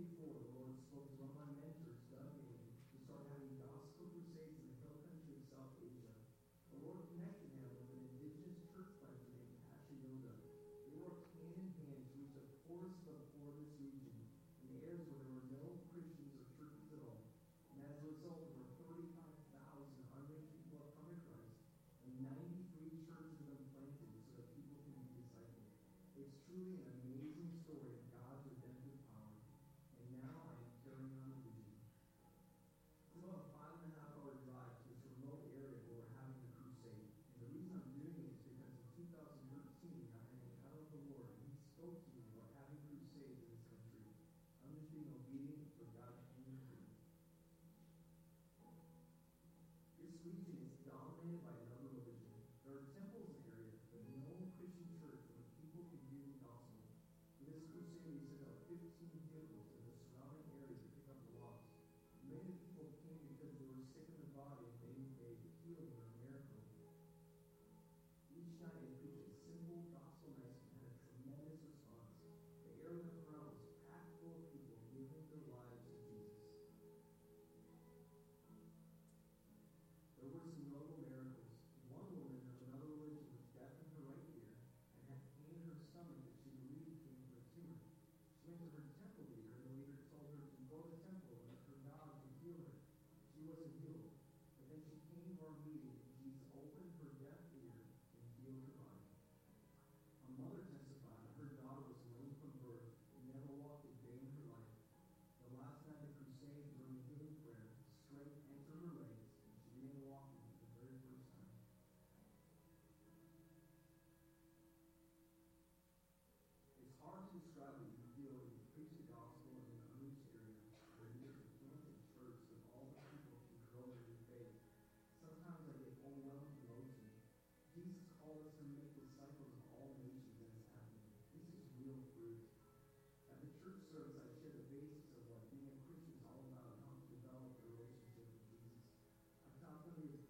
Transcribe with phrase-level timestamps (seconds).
[0.00, 4.08] before, the Lord spoke to one of my mentors, Doug Hayden, to start having gospel
[4.08, 6.16] crusades in the hill country of South Asia.
[6.72, 11.68] The Lord connected him with an indigenous church planter named Asher They worked hand in
[11.84, 14.24] hand to reach the poorest of the poor region
[14.64, 17.20] in areas where there were no Christians or churches at all.
[17.76, 19.20] And as a result, over 35,000
[20.16, 21.60] unreached people have come to Christ,
[22.08, 25.68] and 93 churches have been planted so that people can be discipled.
[26.16, 26.99] It's truly an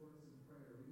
[0.00, 0.89] importance of prayer,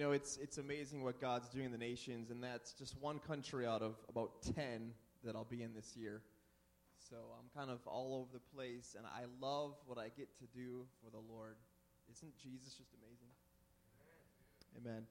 [0.00, 3.18] You know, it's, it's amazing what God's doing in the nations, and that's just one
[3.18, 4.92] country out of about 10
[5.24, 6.22] that I'll be in this year.
[6.96, 10.46] So I'm kind of all over the place, and I love what I get to
[10.56, 11.56] do for the Lord.
[12.10, 13.28] Isn't Jesus just amazing?
[14.80, 15.02] Amen.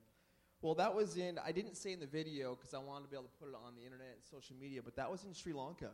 [0.63, 3.15] Well, that was in, I didn't say in the video because I wanted to be
[3.15, 5.53] able to put it on the internet and social media, but that was in Sri
[5.53, 5.91] Lanka.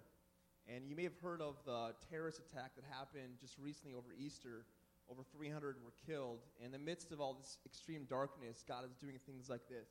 [0.74, 4.64] And you may have heard of the terrorist attack that happened just recently over Easter.
[5.10, 6.40] Over 300 were killed.
[6.64, 9.90] In the midst of all this extreme darkness, God is doing things like this.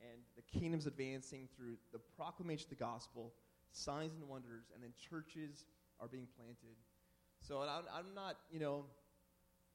[0.00, 3.32] And the kingdom's advancing through the proclamation of the gospel,
[3.72, 5.64] signs and wonders, and then churches
[6.00, 6.76] are being planted.
[7.40, 8.84] So I'm, I'm not, you know,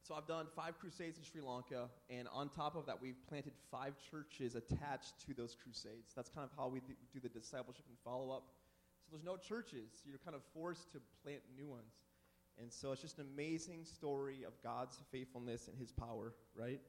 [0.03, 3.53] so I've done five crusades in Sri Lanka, and on top of that, we've planted
[3.69, 6.13] five churches attached to those crusades.
[6.15, 6.81] That's kind of how we
[7.13, 8.43] do the discipleship and follow up.
[9.05, 10.01] So there's no churches.
[10.05, 11.93] You're kind of forced to plant new ones.
[12.61, 16.79] And so it's just an amazing story of God's faithfulness and his power, right?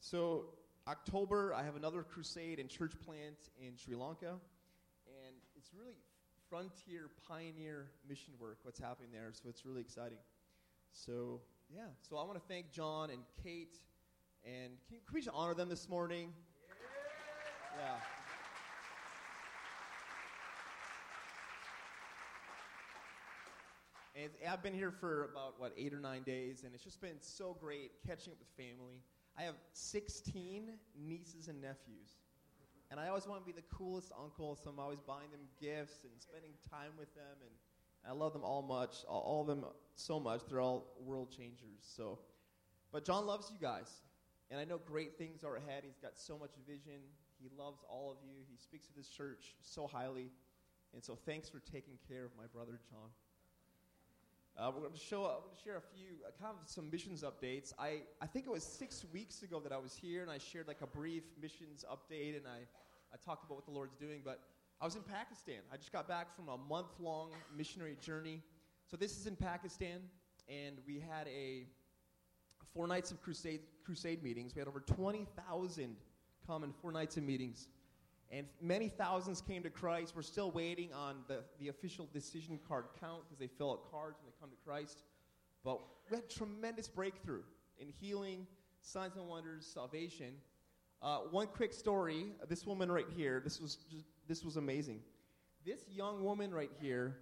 [0.00, 0.46] So,
[0.88, 4.30] October, I have another crusade and church plant in Sri Lanka.
[5.06, 5.94] And it's really
[6.48, 9.30] frontier, pioneer mission work, what's happening there.
[9.32, 10.18] So, it's really exciting.
[10.92, 11.82] So, yeah.
[12.00, 13.76] So, I want to thank John and Kate.
[14.42, 16.32] And can, can we just honor them this morning?
[17.78, 18.23] Yeah.
[24.14, 27.20] And I've been here for about, what, eight or nine days, and it's just been
[27.20, 29.02] so great catching up with family.
[29.36, 32.22] I have 16 nieces and nephews.
[32.90, 36.04] And I always want to be the coolest uncle, so I'm always buying them gifts
[36.04, 37.36] and spending time with them.
[37.40, 37.50] And
[38.08, 39.64] I love them all much, all, all of them
[39.96, 40.42] so much.
[40.48, 41.80] They're all world changers.
[41.80, 42.20] So,
[42.92, 43.90] But John loves you guys.
[44.50, 45.82] And I know great things are ahead.
[45.84, 47.00] He's got so much vision.
[47.42, 48.44] He loves all of you.
[48.48, 50.30] He speaks of this church so highly.
[50.92, 53.10] And so thanks for taking care of my brother, John.
[54.56, 55.24] Uh, we're going to show.
[55.24, 57.72] I'm going to share a few uh, kind of some missions updates.
[57.76, 60.68] I, I think it was six weeks ago that I was here and I shared
[60.68, 62.60] like a brief missions update and I,
[63.12, 64.20] I talked about what the Lord's doing.
[64.24, 64.38] But
[64.80, 65.56] I was in Pakistan.
[65.72, 68.42] I just got back from a month long missionary journey.
[68.88, 69.98] So this is in Pakistan,
[70.48, 71.66] and we had a
[72.72, 74.54] four nights of crusade crusade meetings.
[74.54, 75.96] We had over twenty thousand
[76.46, 77.66] come in four nights of meetings.
[78.34, 80.14] And many thousands came to Christ.
[80.16, 84.18] We're still waiting on the, the official decision card count because they fill out cards
[84.18, 85.04] when they come to Christ.
[85.62, 87.42] But we had tremendous breakthrough
[87.78, 88.48] in healing,
[88.80, 90.32] signs and wonders, salvation.
[91.00, 92.32] Uh, one quick story.
[92.48, 93.40] This woman right here.
[93.44, 94.98] This was just, this was amazing.
[95.64, 97.18] This young woman right here.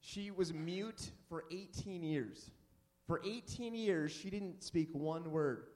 [0.00, 2.50] She was mute for 18 years.
[3.06, 5.68] For 18 years, she didn't speak one word.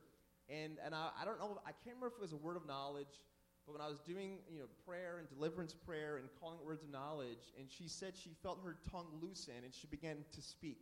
[0.50, 2.66] And, and I, I don't know, I can't remember if it was a word of
[2.66, 3.22] knowledge
[3.68, 6.90] but when I was doing, you know, prayer and deliverance prayer and calling words of
[6.90, 10.80] knowledge, and she said she felt her tongue loosen and she began to speak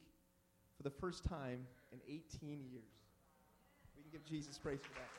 [0.76, 2.84] for the first time in 18 years.
[3.96, 5.10] We can give Jesus praise for that.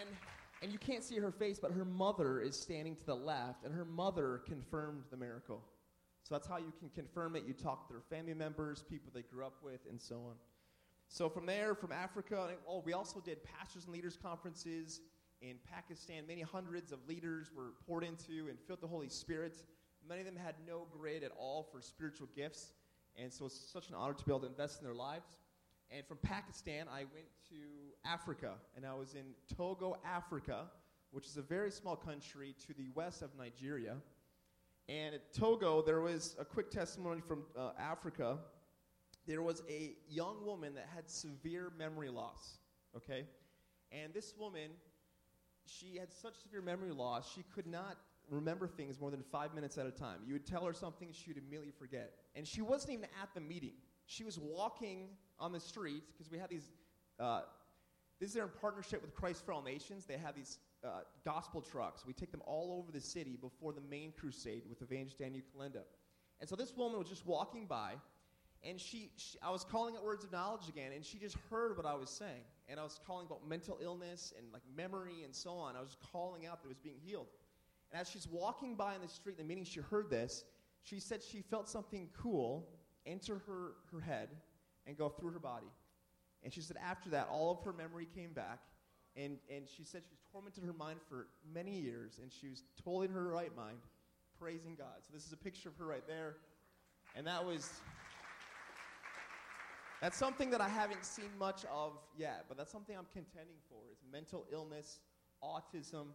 [0.00, 0.16] And
[0.62, 3.74] and you can't see her face, but her mother is standing to the left, and
[3.74, 5.62] her mother confirmed the miracle.
[6.22, 7.44] So that's how you can confirm it.
[7.46, 10.34] You talk to their family members, people they grew up with, and so on.
[11.12, 15.00] So from there, from Africa, oh, we also did pastors and leaders conferences
[15.42, 16.22] in Pakistan.
[16.24, 19.56] Many hundreds of leaders were poured into and filled the Holy Spirit.
[20.08, 22.74] Many of them had no grid at all for spiritual gifts,
[23.16, 25.40] and so it's such an honor to be able to invest in their lives.
[25.90, 27.56] And from Pakistan, I went to
[28.08, 30.66] Africa, and I was in Togo, Africa,
[31.10, 33.96] which is a very small country to the west of Nigeria.
[34.88, 38.38] And at Togo, there was a quick testimony from uh, Africa
[39.26, 42.58] there was a young woman that had severe memory loss,
[42.96, 43.24] okay?
[43.92, 44.70] And this woman,
[45.66, 47.96] she had such severe memory loss, she could not
[48.30, 50.20] remember things more than five minutes at a time.
[50.24, 52.12] You would tell her something, she would immediately forget.
[52.34, 53.72] And she wasn't even at the meeting.
[54.06, 55.08] She was walking
[55.38, 56.70] on the street because we had these.
[57.18, 57.42] Uh,
[58.20, 60.04] this is in partnership with Christ for All Nations.
[60.04, 62.04] They have these uh, gospel trucks.
[62.06, 65.82] We take them all over the city before the main crusade with Evangelist Daniel Kolenda.
[66.40, 67.94] And so this woman was just walking by,
[68.62, 71.76] and she, she, I was calling it words of knowledge again, and she just heard
[71.76, 72.42] what I was saying.
[72.68, 75.76] And I was calling about mental illness and like memory and so on.
[75.76, 77.28] I was calling out that it was being healed.
[77.90, 80.44] And as she's walking by in the street the meeting, she heard this.
[80.82, 82.68] She said she felt something cool
[83.06, 84.28] enter her, her head
[84.86, 85.66] and go through her body.
[86.42, 88.60] And she said after that, all of her memory came back.
[89.16, 92.62] And, and she said she was tormented her mind for many years, and she was
[92.82, 93.78] totally in her right mind,
[94.38, 94.98] praising God.
[95.00, 96.36] So this is a picture of her right there.
[97.16, 97.68] And that was
[100.00, 103.80] that's something that I haven't seen much of yet, but that's something I'm contending for
[103.92, 105.00] is mental illness,
[105.42, 106.06] autism,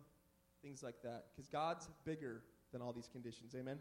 [0.62, 1.26] things like that.
[1.32, 2.42] Because God's bigger
[2.72, 3.56] than all these conditions.
[3.56, 3.78] Amen?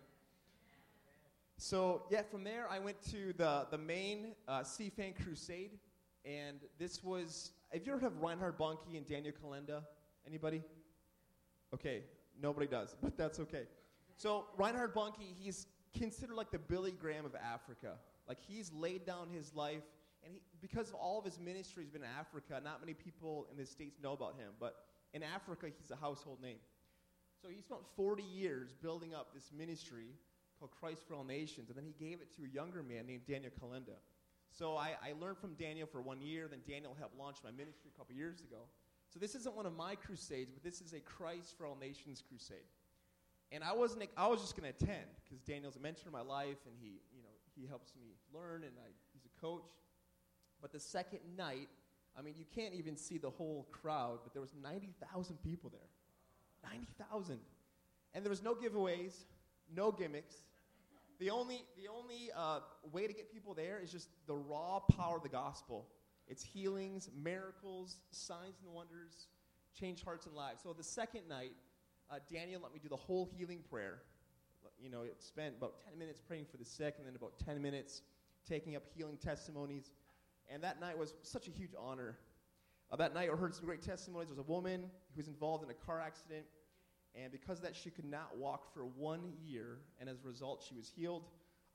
[1.56, 5.78] So, yeah, from there I went to the, the main uh, CFAN Crusade.
[6.24, 9.82] And this was, have you ever heard of Reinhard Bonnke and Daniel Kolenda?
[10.26, 10.62] Anybody?
[11.72, 12.02] Okay,
[12.40, 13.64] nobody does, but that's okay.
[14.16, 17.94] So, Reinhard Bonnke, he's considered like the Billy Graham of Africa.
[18.28, 19.82] Like he's laid down his life,
[20.24, 22.60] and he, because of all of his ministry, he's been in Africa.
[22.62, 24.76] Not many people in the states know about him, but
[25.12, 26.58] in Africa, he's a household name.
[27.40, 30.16] So he spent 40 years building up this ministry
[30.58, 33.22] called Christ for All Nations, and then he gave it to a younger man named
[33.28, 33.98] Daniel Kolenda.
[34.50, 37.90] So I, I learned from Daniel for one year, then Daniel helped launch my ministry
[37.94, 38.62] a couple years ago.
[39.12, 42.22] So this isn't one of my crusades, but this is a Christ for All Nations
[42.26, 42.66] crusade.
[43.52, 46.22] And I wasn't I was just going to attend because Daniel's a mentor in my
[46.22, 49.62] life and he, you know, he helps me learn and I, he's a coach.
[50.64, 51.68] But the second night,
[52.18, 56.70] I mean, you can't even see the whole crowd, but there was 90,000 people there.
[56.72, 57.38] 90,000.
[58.14, 59.12] And there was no giveaways,
[59.76, 60.36] no gimmicks.
[61.18, 65.18] The only, the only uh, way to get people there is just the raw power
[65.18, 65.86] of the gospel.
[66.28, 69.26] It's healings, miracles, signs and wonders,
[69.78, 70.62] change hearts and lives.
[70.62, 71.52] So the second night,
[72.10, 73.98] uh, Daniel let me do the whole healing prayer.
[74.82, 77.60] You know, it spent about 10 minutes praying for the sick and then about 10
[77.60, 78.00] minutes
[78.48, 79.90] taking up healing testimonies.
[80.52, 82.18] And that night was such a huge honor.
[82.90, 84.28] Uh, that night, I heard some great testimonies.
[84.28, 86.44] There was a woman who was involved in a car accident,
[87.14, 90.64] and because of that, she could not walk for one year, and as a result,
[90.68, 91.24] she was healed.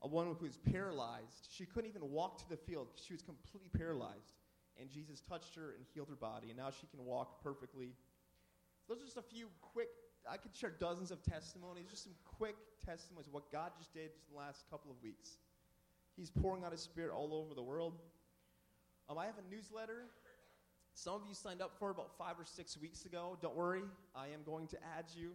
[0.02, 3.68] A woman who was paralyzed, she couldn't even walk to the field she was completely
[3.76, 4.38] paralyzed.
[4.80, 7.92] And Jesus touched her and healed her body, and now she can walk perfectly.
[8.88, 9.88] Those are just a few quick
[10.28, 14.12] I could share dozens of testimonies, just some quick testimonies of what God just did
[14.12, 15.38] just in the last couple of weeks.
[16.16, 17.98] He's pouring out His Spirit all over the world.
[19.10, 20.06] Um, I have a newsletter.
[20.94, 23.36] Some of you signed up for about five or six weeks ago.
[23.42, 23.82] Don't worry,
[24.14, 25.34] I am going to add you.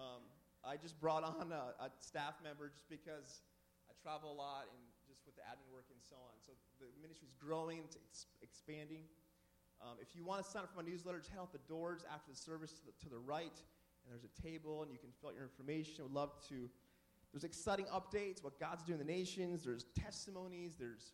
[0.00, 0.24] Um,
[0.64, 3.44] I just brought on a, a, staff member just because
[3.90, 6.32] I travel a lot and just with the admin work and so on.
[6.46, 9.04] So the ministry is growing, it's expanding.
[9.84, 12.08] Um, if you want to sign up for my newsletter, just head out the doors
[12.08, 15.12] after the service to the, to the right, and there's a table, and you can
[15.20, 16.00] fill out your information.
[16.00, 16.72] I would love to.
[17.36, 19.64] There's exciting updates, what God's doing in the nations.
[19.64, 20.72] There's testimonies.
[20.80, 21.12] There's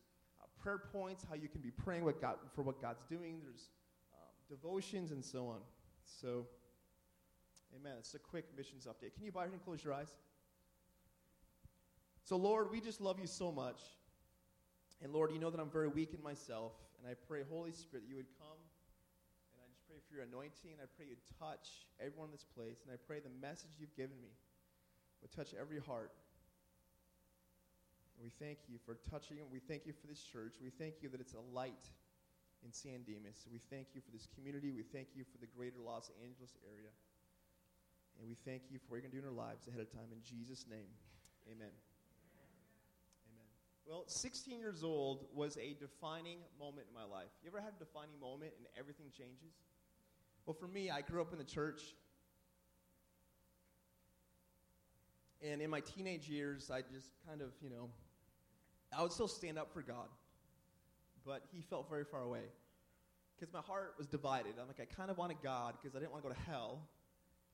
[0.66, 3.38] prayer points, how you can be praying what God, for what God's doing.
[3.40, 3.70] There's
[4.12, 5.60] um, devotions and so on.
[6.04, 6.44] So,
[7.78, 7.92] amen.
[8.00, 9.14] It's a quick missions update.
[9.14, 10.10] Can you bow your head and close your eyes?
[12.24, 13.78] So, Lord, we just love you so much.
[15.00, 16.72] And Lord, you know that I'm very weak in myself.
[16.98, 18.58] And I pray, Holy Spirit, that you would come.
[19.54, 20.82] And I just pray for your anointing.
[20.82, 22.82] I pray you'd touch everyone in this place.
[22.82, 24.34] And I pray the message you've given me
[25.22, 26.10] would touch every heart.
[28.22, 29.38] We thank you for touching.
[29.52, 30.56] We thank you for this church.
[30.62, 31.90] We thank you that it's a light
[32.64, 33.46] in San Dimas.
[33.50, 34.70] We thank you for this community.
[34.72, 36.90] We thank you for the greater Los Angeles area.
[38.18, 39.92] And we thank you for what you're going to do in our lives ahead of
[39.92, 40.08] time.
[40.10, 40.88] In Jesus' name,
[41.46, 41.68] amen.
[43.28, 43.48] amen.
[43.84, 47.28] Well, 16 years old was a defining moment in my life.
[47.42, 49.52] You ever had a defining moment and everything changes?
[50.46, 51.82] Well, for me, I grew up in the church.
[55.44, 57.90] And in my teenage years, I just kind of, you know,
[58.96, 60.08] I would still stand up for God.
[61.24, 62.48] But he felt very far away.
[63.36, 64.54] Because my heart was divided.
[64.60, 66.80] I'm like, I kind of wanted God because I didn't want to go to hell.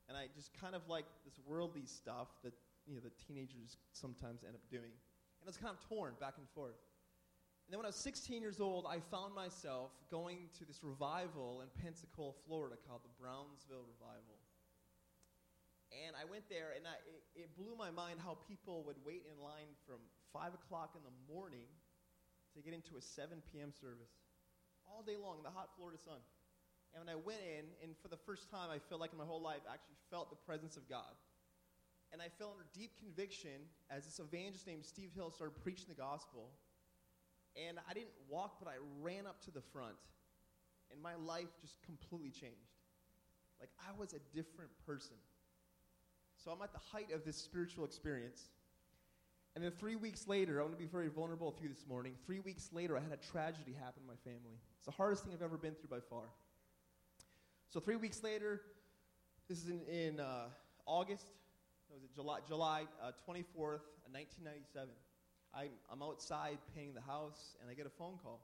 [0.08, 2.52] And I just kind of like this worldly stuff that,
[2.86, 4.94] you know, the teenagers sometimes end up doing.
[5.42, 6.78] And I was kind of torn back and forth.
[7.66, 11.62] And then when I was 16 years old, I found myself going to this revival
[11.62, 14.38] in Pensacola, Florida called the Brownsville Revival.
[15.90, 19.26] And I went there, and I, it, it blew my mind how people would wait
[19.28, 20.00] in line from
[20.32, 21.68] 5 o'clock in the morning
[22.56, 23.72] to get into a 7 p.m.
[23.72, 24.12] service
[24.88, 26.20] all day long in the hot Florida sun.
[26.92, 29.24] And when I went in, and for the first time, I felt like in my
[29.24, 31.16] whole life, I actually felt the presence of God
[32.12, 35.94] and I fell under deep conviction as this evangelist named Steve Hill started preaching the
[35.94, 36.50] gospel.
[37.56, 39.96] And I didn't walk, but I ran up to the front,
[40.90, 42.76] and my life just completely changed.
[43.60, 45.16] Like I was a different person.
[46.36, 48.50] So I'm at the height of this spiritual experience.
[49.54, 52.14] And then three weeks later, I'm going to be very vulnerable with you this morning.
[52.24, 54.56] Three weeks later, I had a tragedy happen in my family.
[54.78, 56.24] It's the hardest thing I've ever been through by far.
[57.68, 58.62] So three weeks later,
[59.48, 60.46] this is in, in uh,
[60.86, 61.26] August,
[61.92, 64.88] was it July, July uh, 24th, 1997.
[65.54, 68.40] I'm, I'm outside painting the house, and I get a phone call.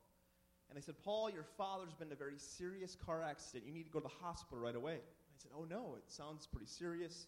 [0.68, 3.64] And they said, Paul, your father's been in a very serious car accident.
[3.66, 4.96] You need to go to the hospital right away.
[4.96, 7.26] I said, Oh, no, it sounds pretty serious.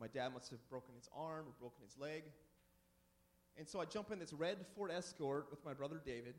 [0.00, 2.24] My dad must have broken his arm or broken his leg.
[3.56, 6.34] And so I jump in this red Ford Escort with my brother David,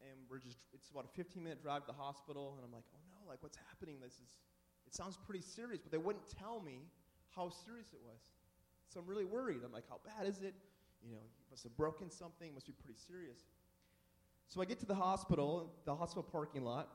[0.00, 2.54] and we're just, it's about a 15 minute drive to the hospital.
[2.56, 3.96] And I'm like, Oh, no, like, what's happening?
[4.00, 4.36] This is,
[4.86, 6.86] it sounds pretty serious, but they wouldn't tell me
[7.34, 8.20] how serious it was.
[8.88, 9.60] So I'm really worried.
[9.64, 10.54] I'm like, how bad is it?
[11.04, 13.38] You know, he must have broken something, must be pretty serious.
[14.48, 16.88] So I get to the hospital, the hospital parking lot,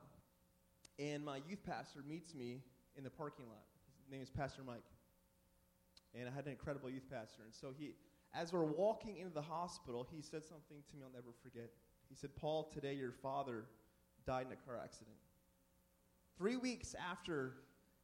[0.98, 2.60] and my youth pastor meets me
[2.96, 3.62] in the parking lot.
[4.02, 4.84] His name is Pastor Mike.
[6.14, 7.42] And I had an incredible youth pastor.
[7.44, 7.94] And so he,
[8.34, 11.70] as we're walking into the hospital, he said something to me I'll never forget.
[12.08, 13.64] He said, Paul, today your father
[14.26, 15.16] died in a car accident.
[16.36, 17.54] Three weeks after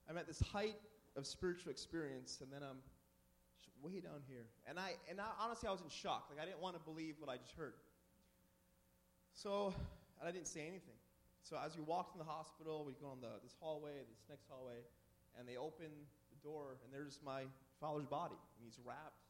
[0.08, 0.76] I'm at this height
[1.16, 2.78] of spiritual experience, and then I'm
[3.82, 4.46] way down here.
[4.68, 6.28] And I and I, honestly, I was in shock.
[6.30, 7.74] Like I didn't want to believe what I just heard.
[9.32, 9.72] So,
[10.20, 10.98] and I didn't say anything.
[11.42, 14.44] So as we walked in the hospital, we go on the, this hallway, this next
[14.50, 14.84] hallway,
[15.38, 15.88] and they open
[16.28, 17.44] the door, and there's my
[17.80, 19.29] father's body, and he's wrapped.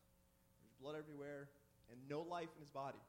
[0.80, 1.52] Blood everywhere,
[1.92, 3.00] and no life in his body.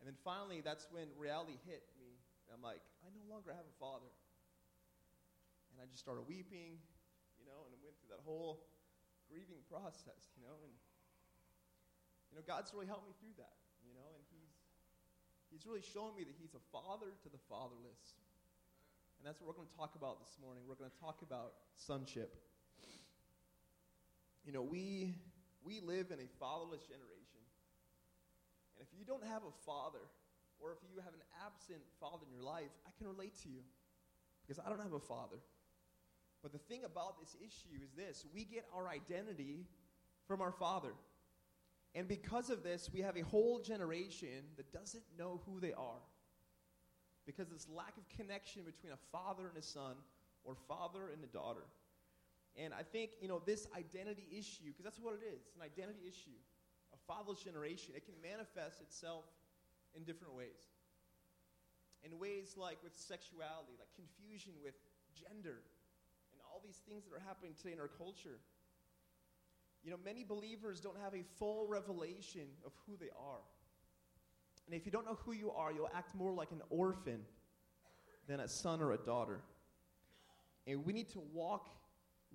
[0.00, 2.16] And then finally, that's when reality hit me.
[2.48, 4.08] I'm like, I no longer have a father.
[5.70, 6.80] And I just started weeping,
[7.36, 8.64] you know, and went through that whole
[9.28, 10.72] grieving process, you know, and
[12.32, 14.52] you know, God's really helped me through that, you know, and he's
[15.52, 18.16] he's really shown me that he's a father to the fatherless.
[19.20, 20.62] And that's what we're going to talk about this morning.
[20.64, 22.38] We're going to talk about sonship.
[24.46, 25.14] You know, we
[25.68, 27.44] we live in a fatherless generation.
[28.72, 30.00] And if you don't have a father,
[30.56, 33.60] or if you have an absent father in your life, I can relate to you.
[34.40, 35.36] Because I don't have a father.
[36.42, 39.66] But the thing about this issue is this we get our identity
[40.26, 40.94] from our Father.
[41.94, 46.02] And because of this, we have a whole generation that doesn't know who they are.
[47.26, 49.96] Because this lack of connection between a father and a son,
[50.44, 51.64] or father and a daughter.
[52.58, 56.02] And I think, you know, this identity issue, because that's what it is an identity
[56.08, 56.34] issue,
[56.92, 59.24] a fatherless generation, it can manifest itself
[59.94, 60.66] in different ways.
[62.04, 64.74] in ways like with sexuality, like confusion with
[65.14, 65.62] gender,
[66.32, 68.38] and all these things that are happening today in our culture.
[69.82, 73.42] You know, many believers don't have a full revelation of who they are.
[74.66, 77.20] And if you don't know who you are, you'll act more like an orphan
[78.26, 79.40] than a son or a daughter.
[80.66, 81.70] And we need to walk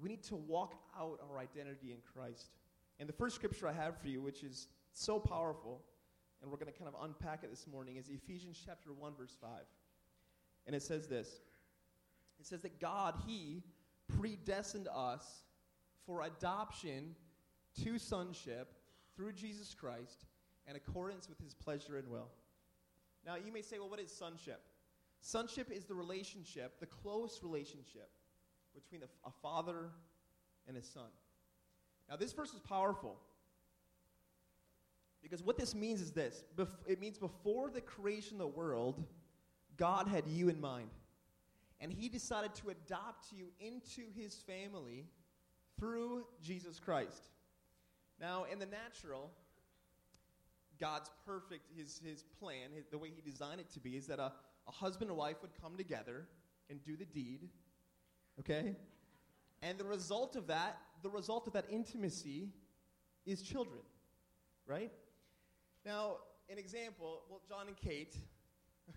[0.01, 2.51] we need to walk out our identity in Christ.
[2.99, 5.81] And the first scripture I have for you, which is so powerful,
[6.41, 9.35] and we're going to kind of unpack it this morning, is Ephesians chapter 1, verse
[9.41, 9.49] 5.
[10.67, 11.39] And it says this
[12.39, 13.63] It says that God, He
[14.19, 15.43] predestined us
[16.05, 17.15] for adoption
[17.83, 18.73] to sonship
[19.15, 20.25] through Jesus Christ
[20.67, 22.29] in accordance with His pleasure and will.
[23.25, 24.61] Now, you may say, well, what is sonship?
[25.21, 28.09] Sonship is the relationship, the close relationship
[28.73, 29.89] between a, a father
[30.67, 31.09] and his son.
[32.09, 33.17] Now, this verse is powerful
[35.21, 39.03] because what this means is this Bef- it means before the creation of the world,
[39.77, 40.89] God had you in mind.
[41.79, 45.05] And he decided to adopt you into his family
[45.79, 47.29] through Jesus Christ.
[48.21, 49.31] Now, in the natural,
[50.79, 54.19] God's perfect, his, his plan, his, the way he designed it to be, is that
[54.19, 54.31] a,
[54.67, 56.27] a husband and wife would come together
[56.69, 57.49] and do the deed
[58.39, 58.75] Okay?
[59.61, 62.49] And the result of that, the result of that intimacy
[63.25, 63.79] is children,
[64.67, 64.91] right?
[65.85, 66.17] Now,
[66.49, 68.17] an example, well, John and Kate.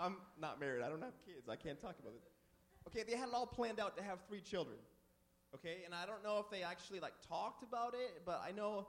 [0.00, 0.82] I'm not married.
[0.82, 1.48] I don't have kids.
[1.48, 2.22] I can't talk about it.
[2.88, 4.78] Okay, they had it all planned out to have three children.
[5.54, 8.86] Okay, and I don't know if they actually like talked about it, but I know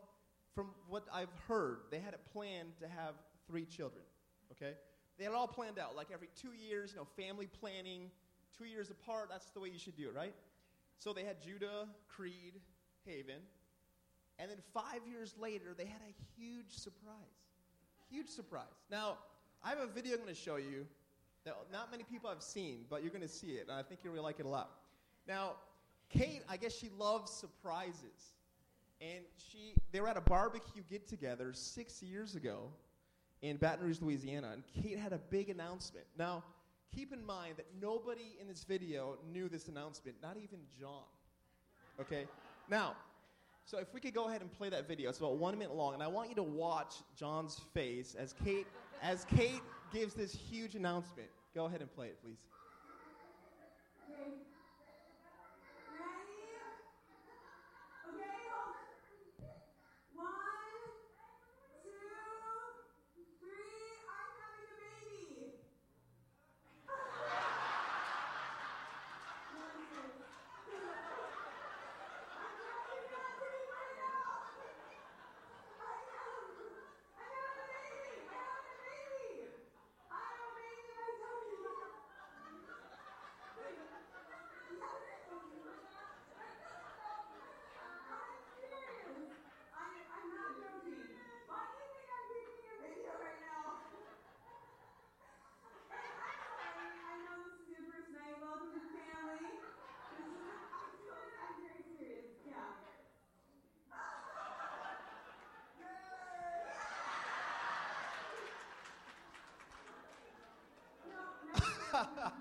[0.53, 3.15] from what I've heard, they had it planned to have
[3.48, 4.03] three children.
[4.51, 4.74] Okay?
[5.21, 8.09] They had it all planned out, like every two years, you know, family planning,
[8.57, 10.33] two years apart, that's the way you should do it, right?
[10.98, 12.53] So they had Judah, Creed,
[13.05, 13.35] Haven.
[14.39, 17.13] And then five years later, they had a huge surprise.
[18.09, 18.63] Huge surprise.
[18.89, 19.19] Now,
[19.63, 20.87] I have a video I'm going to show you
[21.46, 24.00] that not many people have seen, but you're going to see it, and I think
[24.03, 24.72] you're going to like it a lot.
[25.27, 25.51] Now,
[26.09, 28.33] Kate, I guess she loves surprises.
[29.00, 32.72] And she, they were at a barbecue get together six years ago,
[33.41, 36.05] in Baton Rouge, Louisiana, and Kate had a big announcement.
[36.17, 36.43] Now,
[36.93, 41.03] keep in mind that nobody in this video knew this announcement, not even John.
[41.99, 42.25] Okay?
[42.69, 42.95] Now,
[43.65, 45.93] so if we could go ahead and play that video, it's about one minute long,
[45.93, 48.67] and I want you to watch John's face as Kate
[49.01, 51.29] as Kate gives this huge announcement.
[51.55, 52.37] Go ahead and play it, please.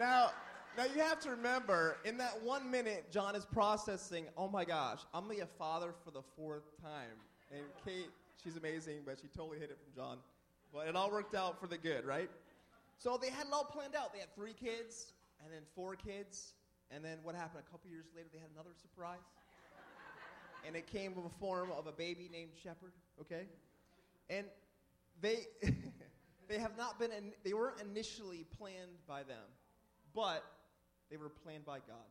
[0.00, 0.30] now,
[0.76, 5.00] now you have to remember, in that one minute, John is processing, oh my gosh,
[5.12, 7.16] I'm gonna be a father for the fourth time.
[7.50, 8.10] And Kate,
[8.42, 10.18] she's amazing, but she totally hit it from John.
[10.72, 12.30] But it all worked out for the good, right?
[12.98, 14.12] So they had it all planned out.
[14.12, 16.54] They had three kids, and then four kids,
[16.90, 17.64] and then what happened?
[17.66, 19.18] A couple years later, they had another surprise.
[20.66, 23.46] and it came in the form of a baby named Shepherd, okay?
[24.30, 24.46] And
[25.20, 25.46] they.
[26.48, 29.44] They have not been, in, they weren't initially planned by them,
[30.14, 30.44] but
[31.10, 32.10] they were planned by God.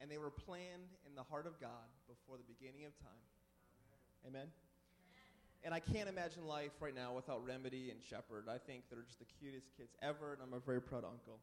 [0.00, 3.26] And they were planned in the heart of God before the beginning of time.
[4.26, 4.46] Amen?
[5.62, 8.46] And I can't imagine life right now without Remedy and Shepherd.
[8.48, 11.38] I think they're just the cutest kids ever, and I'm a very proud uncle.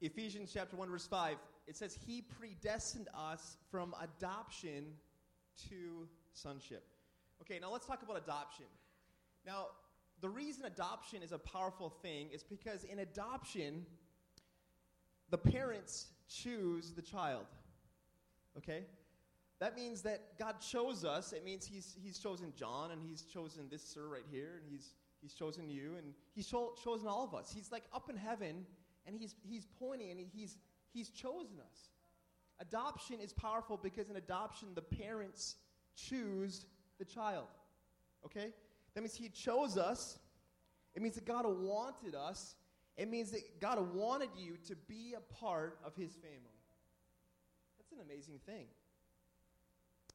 [0.00, 1.36] Ephesians chapter 1, verse 5,
[1.66, 4.84] it says, He predestined us from adoption
[5.68, 6.84] to sonship.
[7.42, 8.66] Okay, now let's talk about adoption.
[9.44, 9.66] Now,
[10.20, 13.86] the reason adoption is a powerful thing is because in adoption,
[15.30, 17.46] the parents choose the child.
[18.56, 18.84] Okay?
[19.60, 21.32] That means that God chose us.
[21.32, 24.94] It means He's, he's chosen John, and He's chosen this sir right here, and He's,
[25.20, 27.52] he's chosen you, and He's cho- chosen all of us.
[27.54, 28.64] He's like up in heaven,
[29.06, 30.58] and He's, he's pointing, and he's,
[30.92, 31.90] he's chosen us.
[32.60, 35.56] Adoption is powerful because in adoption, the parents
[35.96, 36.66] choose
[36.98, 37.46] the child.
[38.24, 38.52] Okay?
[38.98, 40.18] That means He chose us.
[40.96, 42.56] It means that God wanted us.
[42.96, 46.58] It means that God wanted you to be a part of His family.
[47.78, 48.66] That's an amazing thing.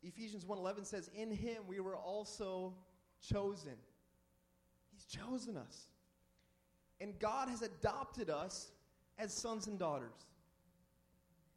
[0.02, 2.76] Ephesians 1:11 says, "In him we were also
[3.22, 3.82] chosen."
[4.92, 5.88] He's chosen us.
[7.00, 8.74] And God has adopted us
[9.18, 10.28] as sons and daughters.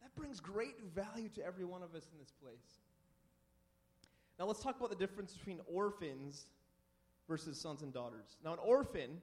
[0.01, 2.83] That brings great value to every one of us in this place.
[4.39, 6.47] Now let's talk about the difference between orphans
[7.29, 8.37] versus sons and daughters.
[8.45, 9.21] Now an orphan,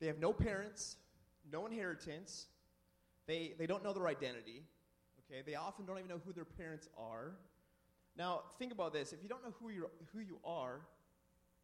[0.00, 0.96] they have no parents,
[1.50, 2.46] no inheritance,
[3.26, 4.62] they, they don't know their identity,
[5.24, 5.42] okay?
[5.44, 7.32] They often don't even know who their parents are.
[8.16, 9.12] Now, think about this.
[9.12, 10.80] If you don't know who, you who you are,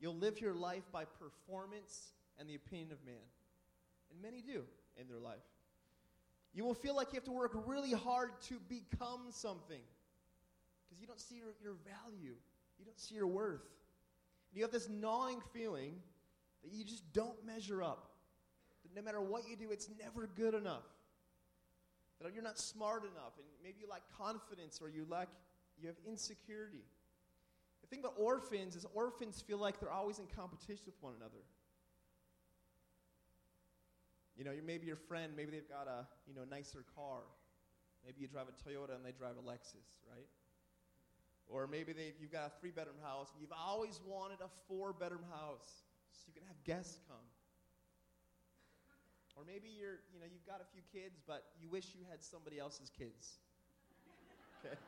[0.01, 3.15] you'll live your life by performance and the opinion of man.
[4.11, 4.65] And many do
[5.01, 5.39] in their life.
[6.53, 9.81] You will feel like you have to work really hard to become something
[10.85, 12.35] because you don't see your, your value,
[12.79, 13.63] you don't see your worth.
[14.53, 15.95] You have this gnawing feeling
[16.63, 18.11] that you just don't measure up.
[18.83, 20.85] That no matter what you do, it's never good enough.
[22.21, 25.29] That you're not smart enough, and maybe you lack confidence or you lack
[25.81, 26.85] you have insecurity.
[27.81, 31.43] The thing about orphans is orphans feel like they're always in competition with one another.
[34.37, 37.21] You know, maybe your friend, maybe they've got a you know nicer car.
[38.05, 40.27] Maybe you drive a Toyota and they drive a Lexus, right?
[41.49, 44.93] Or maybe they, you've got a three bedroom house and you've always wanted a four
[44.93, 47.27] bedroom house so you can have guests come.
[49.37, 52.23] Or maybe you're, you know, you've got a few kids, but you wish you had
[52.23, 53.39] somebody else's kids.
[54.65, 54.77] Okay?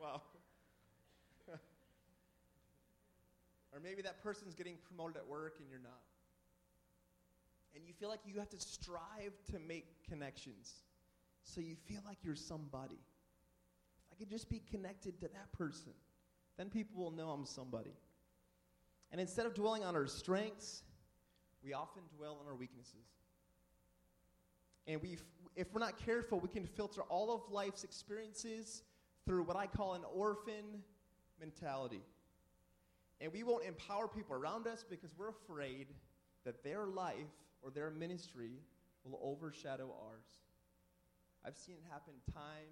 [0.00, 0.22] Well,
[3.72, 6.02] or maybe that person's getting promoted at work and you're not.
[7.74, 10.72] And you feel like you have to strive to make connections.
[11.42, 13.00] So you feel like you're somebody.
[14.18, 15.92] Could just be connected to that person,
[16.56, 17.94] then people will know I'm somebody.
[19.12, 20.82] And instead of dwelling on our strengths,
[21.64, 23.06] we often dwell on our weaknesses.
[24.86, 25.18] And we,
[25.54, 28.82] if we're not careful, we can filter all of life's experiences
[29.24, 30.82] through what I call an orphan
[31.38, 32.02] mentality.
[33.20, 35.88] And we won't empower people around us because we're afraid
[36.44, 37.16] that their life
[37.62, 38.60] or their ministry
[39.04, 40.26] will overshadow ours.
[41.44, 42.68] I've seen it happen time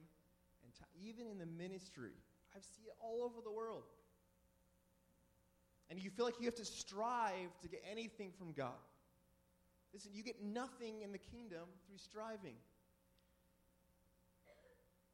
[0.78, 2.12] time, even in the ministry.
[2.54, 3.84] I've seen it all over the world.
[5.90, 8.80] And you feel like you have to strive to get anything from God.
[9.92, 12.56] Listen, you get nothing in the kingdom through striving.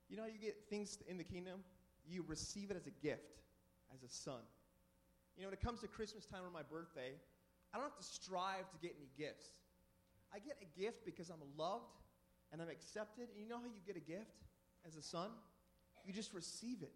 [0.09, 1.61] You know how you get things in the kingdom?
[2.07, 3.43] You receive it as a gift,
[3.95, 4.41] as a son.
[5.37, 7.13] You know, when it comes to Christmas time or my birthday,
[7.73, 9.47] I don't have to strive to get any gifts.
[10.35, 12.01] I get a gift because I'm loved
[12.53, 13.29] and I'm accepted.
[13.33, 14.45] And you know how you get a gift
[14.87, 15.31] as a son?
[16.05, 16.93] You just receive it.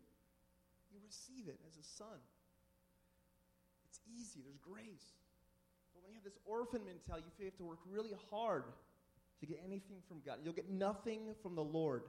[0.92, 2.18] You receive it as a son.
[3.88, 5.14] It's easy, there's grace.
[5.94, 8.64] But when you have this orphan mentality, you have to work really hard
[9.40, 10.38] to get anything from God.
[10.42, 12.02] You'll get nothing from the Lord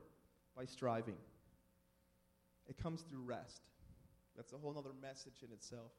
[0.56, 1.18] by striving.
[2.68, 3.62] It comes through rest.
[4.36, 5.92] That's a whole other message in itself.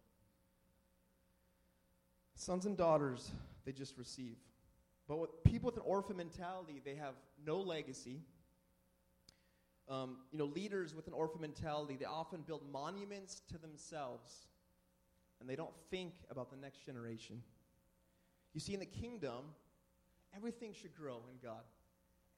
[2.34, 3.32] Sons and daughters,
[3.64, 4.36] they just receive.
[5.08, 8.20] But with people with an orphan mentality, they have no legacy.
[9.88, 14.48] Um, you know, leaders with an orphan mentality, they often build monuments to themselves,
[15.40, 17.42] and they don't think about the next generation.
[18.52, 19.44] You see, in the kingdom,
[20.36, 21.62] everything should grow in God.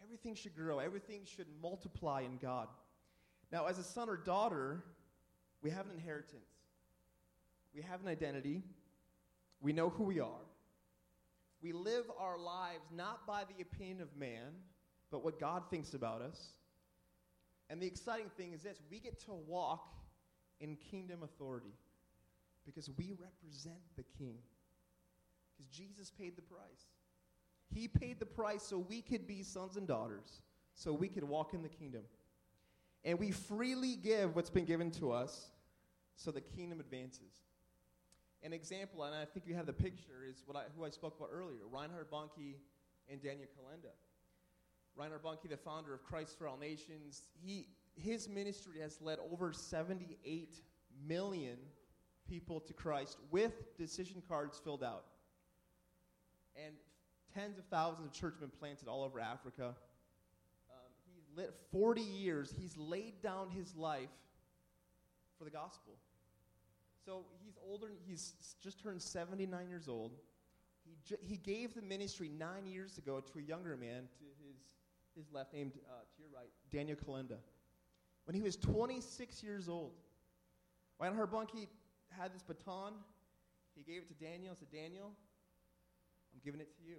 [0.02, 2.68] Everything should grow, everything should multiply in God.
[3.52, 4.84] Now, as a son or daughter,
[5.62, 6.50] we have an inheritance,
[7.74, 8.62] we have an identity,
[9.60, 10.46] we know who we are.
[11.62, 14.52] We live our lives not by the opinion of man,
[15.10, 16.52] but what God thinks about us.
[17.70, 19.94] And the exciting thing is this we get to walk
[20.60, 21.72] in kingdom authority
[22.66, 24.36] because we represent the king.
[25.56, 26.88] Because Jesus paid the price.
[27.72, 30.42] He paid the price so we could be sons and daughters,
[30.74, 32.02] so we could walk in the kingdom.
[33.04, 35.50] And we freely give what's been given to us
[36.16, 37.44] so the kingdom advances.
[38.42, 41.16] An example, and I think you have the picture, is what I, who I spoke
[41.16, 42.56] about earlier Reinhard Bonnke
[43.08, 43.92] and Daniel Kolenda.
[44.96, 49.52] Reinhard Bonnke, the founder of Christ for All Nations, he, his ministry has led over
[49.52, 50.54] 78
[51.06, 51.56] million
[52.28, 55.04] people to Christ with decision cards filled out.
[56.56, 56.74] And
[57.34, 59.74] tens of thousands of churchmen planted all over Africa.
[60.70, 62.54] Um, he's lit 40 years.
[62.58, 64.08] He's laid down his life
[65.38, 65.94] for the gospel.
[67.04, 67.88] So he's older.
[68.06, 70.12] He's just turned 79 years old.
[70.84, 74.24] He, ju- he gave the ministry nine years ago to a younger man to
[75.16, 77.38] his, left, named uh, to your right, Daniel Kolenda.
[78.24, 79.92] When he was 26 years old,
[81.00, 81.66] Reinhard Bonnke
[82.10, 82.92] had this baton,
[83.74, 84.54] He gave it to Daniel.
[84.54, 85.12] Said, Daniel,
[86.32, 86.96] I'm giving it to you.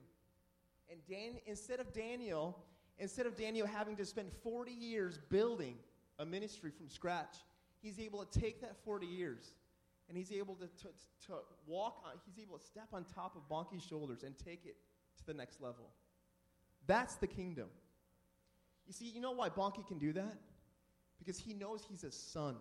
[0.89, 2.58] And Dan, instead of Daniel,
[2.97, 5.76] instead of Daniel having to spend 40 years building
[6.19, 7.38] a ministry from scratch,
[7.82, 9.54] he's able to take that 40 years
[10.10, 10.89] and he's able to, to,
[11.28, 11.34] to
[11.65, 14.76] walk on, he's able to step on top of Bonnke's shoulders and take it
[15.17, 15.89] to the next level.
[16.86, 17.69] That's the kingdom.
[18.91, 20.36] You see, you know why Bonnke can do that?
[21.17, 22.58] Because he knows he's a son.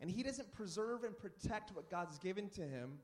[0.00, 2.98] And he doesn't preserve and protect what God's given to him.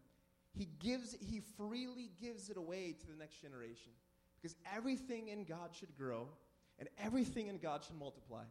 [0.50, 3.92] He gives he freely gives it away to the next generation.
[4.34, 6.26] Because everything in God should grow
[6.80, 8.42] and everything in God should multiply.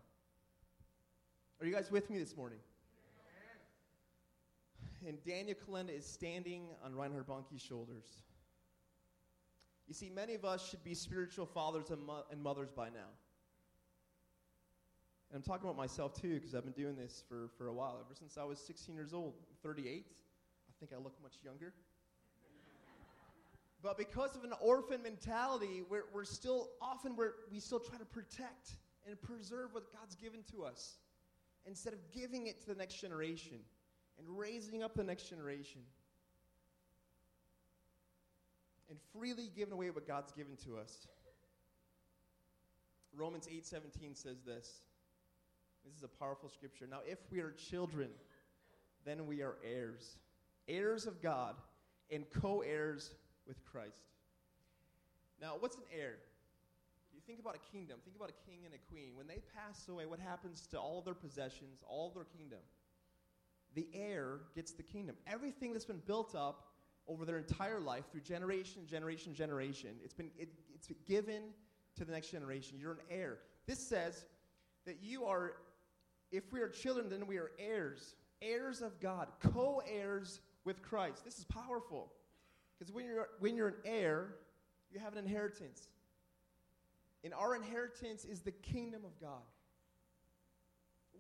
[1.59, 2.59] Are you guys with me this morning?
[5.05, 8.05] And Daniel Kolenda is standing on Reinhard Bonnke's shoulders.
[9.89, 13.09] You see, many of us should be spiritual fathers and, mo- and mothers by now.
[15.35, 18.15] I'm talking about myself too, because I've been doing this for, for a while, ever
[18.17, 19.33] since I was 16 years old.
[19.49, 20.05] I'm 38.
[20.07, 21.73] I think I look much younger.
[23.83, 28.05] but because of an orphan mentality, we're, we're still, often we're, we still try to
[28.05, 30.95] protect and preserve what God's given to us
[31.65, 33.59] instead of giving it to the next generation
[34.17, 35.81] and raising up the next generation
[38.89, 41.07] and freely giving away what God's given to us.
[43.13, 44.81] Romans 8:17 says this.
[45.85, 46.87] This is a powerful scripture.
[46.89, 48.09] Now if we are children,
[49.05, 50.17] then we are heirs,
[50.67, 51.55] heirs of God
[52.11, 53.11] and co-heirs
[53.47, 54.01] with Christ.
[55.41, 56.15] Now, what's an heir?
[57.13, 59.15] You think about a kingdom, think about a king and a queen.
[59.15, 62.59] When they pass away, what happens to all their possessions, all their kingdom?
[63.75, 65.15] The heir gets the kingdom.
[65.27, 66.71] Everything that's been built up
[67.07, 69.91] over their entire life through generation, generation, generation.
[70.03, 71.43] It's been it, it's been given
[71.97, 72.77] to the next generation.
[72.79, 73.39] You're an heir.
[73.67, 74.25] This says
[74.85, 75.53] that you are,
[76.35, 81.23] if we are children, then we are heirs, heirs of God, co-heirs with Christ.
[81.23, 82.11] This is powerful
[82.77, 84.35] because when you're when you're an heir,
[84.91, 85.87] you have an inheritance,
[87.23, 89.43] and our inheritance is the kingdom of God.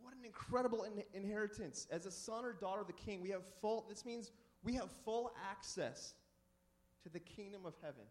[0.01, 1.87] What an incredible in- inheritance!
[1.89, 3.85] As a son or daughter of the King, we have full.
[3.89, 4.31] This means
[4.63, 6.13] we have full access
[7.03, 8.03] to the kingdom of heaven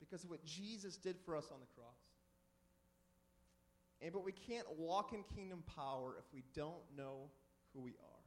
[0.00, 1.99] because of what Jesus did for us on the cross.
[4.02, 7.30] And but we can't walk in kingdom power if we don't know
[7.74, 8.20] who we are.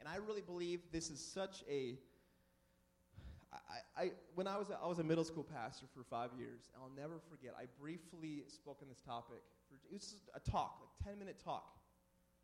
[0.00, 1.98] And I really believe this is such a
[3.52, 6.70] I, I, when I was a, I was a middle school pastor for five years,
[6.72, 7.54] and I'll never forget.
[7.58, 9.44] I briefly spoke on this topic.
[9.68, 11.76] For, it was a talk, like ten minute talk.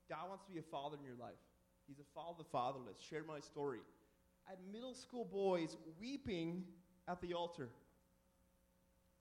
[0.08, 1.40] God wants to be a father in your life.
[1.86, 2.98] He's a father of the fatherless.
[3.00, 3.80] Shared my story.
[4.46, 6.64] I had middle school boys weeping
[7.06, 7.68] at the altar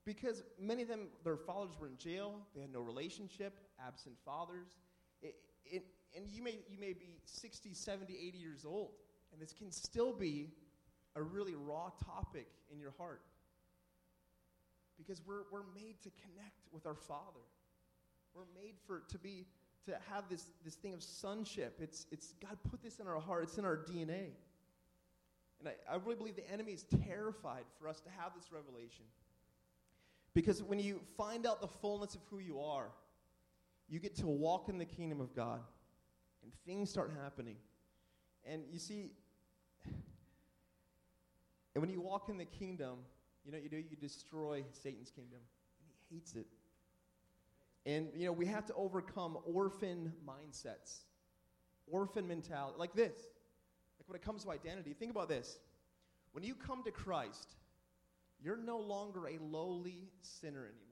[0.08, 2.36] because many of them, their fathers were in jail.
[2.56, 4.78] They had no relationship, absent fathers.
[5.22, 5.84] It, it,
[6.16, 8.92] and you may, you may be 60, 70, 80 years old,
[9.34, 10.54] and this can still be
[11.18, 13.22] a really raw topic in your heart
[14.98, 17.44] because we're, we're made to connect with our Father.
[18.34, 19.46] We're made for to be
[19.88, 21.80] to have this, this thing of sonship.
[21.82, 23.44] It's, it's God put this in our heart.
[23.44, 24.30] It's in our DNA.
[25.60, 29.04] And I, I really believe the enemy is terrified for us to have this revelation.
[30.38, 32.92] Because when you find out the fullness of who you are,
[33.90, 35.62] you get to walk in the kingdom of God.
[36.44, 37.56] And things start happening.
[38.46, 39.14] And you see,
[41.74, 43.00] and when you walk in the kingdom,
[43.46, 43.78] you know you do?
[43.78, 45.40] You destroy Satan's kingdom.
[45.80, 46.46] And he hates it.
[47.88, 51.00] And, you know, we have to overcome orphan mindsets,
[51.88, 53.16] orphan mentality, like this.
[54.00, 55.58] Like when it comes to identity, think about this.
[56.34, 57.57] When you come to Christ,
[58.44, 60.88] you're no longer a lowly sinner anymore.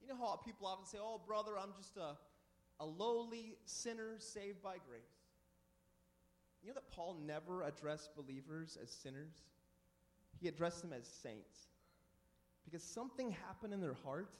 [0.00, 2.16] You know how people often say, oh, brother, I'm just a,
[2.80, 5.02] a lowly sinner saved by grace.
[6.62, 9.32] You know that Paul never addressed believers as sinners?
[10.40, 11.68] He addressed them as saints.
[12.64, 14.34] Because something happened in their heart,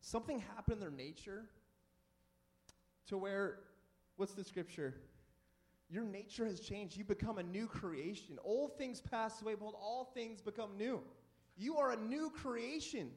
[0.00, 1.44] something happened in their nature
[3.08, 3.58] to where,
[4.16, 4.94] what's the scripture?
[5.90, 6.96] Your nature has changed.
[6.96, 8.38] You become a new creation.
[8.42, 11.02] Old things pass away, but all things become new.
[11.56, 13.10] You are a new creation.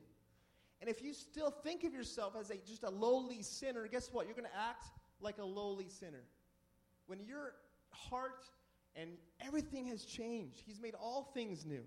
[0.81, 4.25] And if you still think of yourself as a, just a lowly sinner, guess what?
[4.27, 4.87] You're going to act
[5.21, 6.23] like a lowly sinner.
[7.07, 7.53] When your
[7.91, 8.45] heart
[8.95, 9.11] and
[9.45, 11.83] everything has changed, He's made all things new.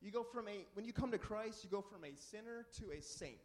[0.00, 2.92] You go from a, when you come to Christ, you go from a sinner to
[2.96, 3.36] a saint.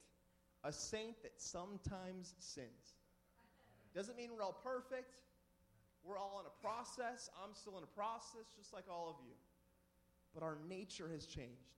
[0.63, 2.95] A saint that sometimes sins.
[3.93, 5.15] Doesn't mean we're all perfect.
[6.03, 7.29] We're all in a process.
[7.43, 9.33] I'm still in a process, just like all of you.
[10.35, 11.71] But our nature has changed.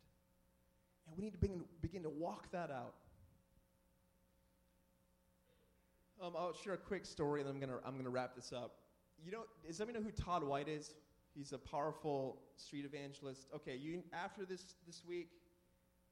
[1.08, 2.96] And we need to begin, begin to walk that out.
[6.22, 8.52] Um, I'll share a quick story, and then I'm going to I'm gonna wrap this
[8.52, 8.80] up.
[9.24, 10.96] You know, does anybody know who Todd White is?
[11.36, 13.46] He's a powerful street evangelist.
[13.56, 15.30] Okay, you after this this week,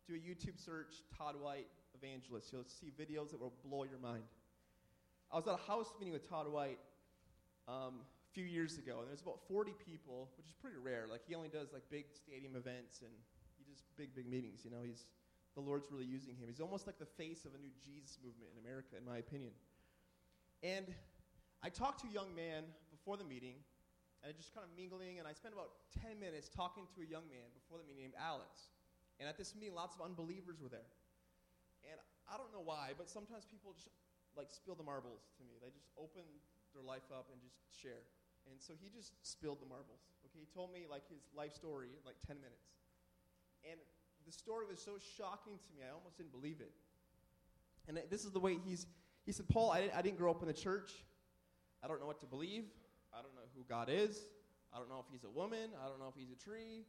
[0.07, 2.53] do a YouTube search, Todd White evangelist.
[2.53, 4.23] You'll see videos that will blow your mind.
[5.31, 6.77] I was at a house meeting with Todd White
[7.67, 8.01] um,
[8.35, 11.07] few years ago, and there's about 40 people, which is pretty rare.
[11.07, 13.15] Like he only does like big stadium events and
[13.55, 14.67] he does big big meetings.
[14.67, 15.07] You know, he's
[15.55, 16.51] the Lord's really using him.
[16.51, 19.55] He's almost like the face of a new Jesus movement in America, in my opinion.
[20.59, 20.91] And
[21.63, 23.63] I talked to a young man before the meeting,
[24.19, 27.07] and I just kind of mingling, and I spent about 10 minutes talking to a
[27.07, 28.75] young man before the meeting named Alex.
[29.15, 30.91] And at this meeting, lots of unbelievers were there.
[31.87, 31.95] And
[32.27, 33.95] I don't know why, but sometimes people just
[34.35, 35.55] like spill the marbles to me.
[35.63, 36.27] They just open
[36.75, 38.03] their life up and just share.
[38.49, 40.01] And so he just spilled the marbles.
[40.25, 42.69] Okay, he told me like his life story in like 10 minutes.
[43.69, 43.79] And
[44.25, 46.73] the story was so shocking to me, I almost didn't believe it.
[47.87, 48.87] And this is the way he's,
[49.25, 50.91] he said, Paul, I didn't, I didn't grow up in the church.
[51.83, 52.65] I don't know what to believe.
[53.13, 54.25] I don't know who God is.
[54.73, 55.69] I don't know if he's a woman.
[55.83, 56.85] I don't know if he's a tree.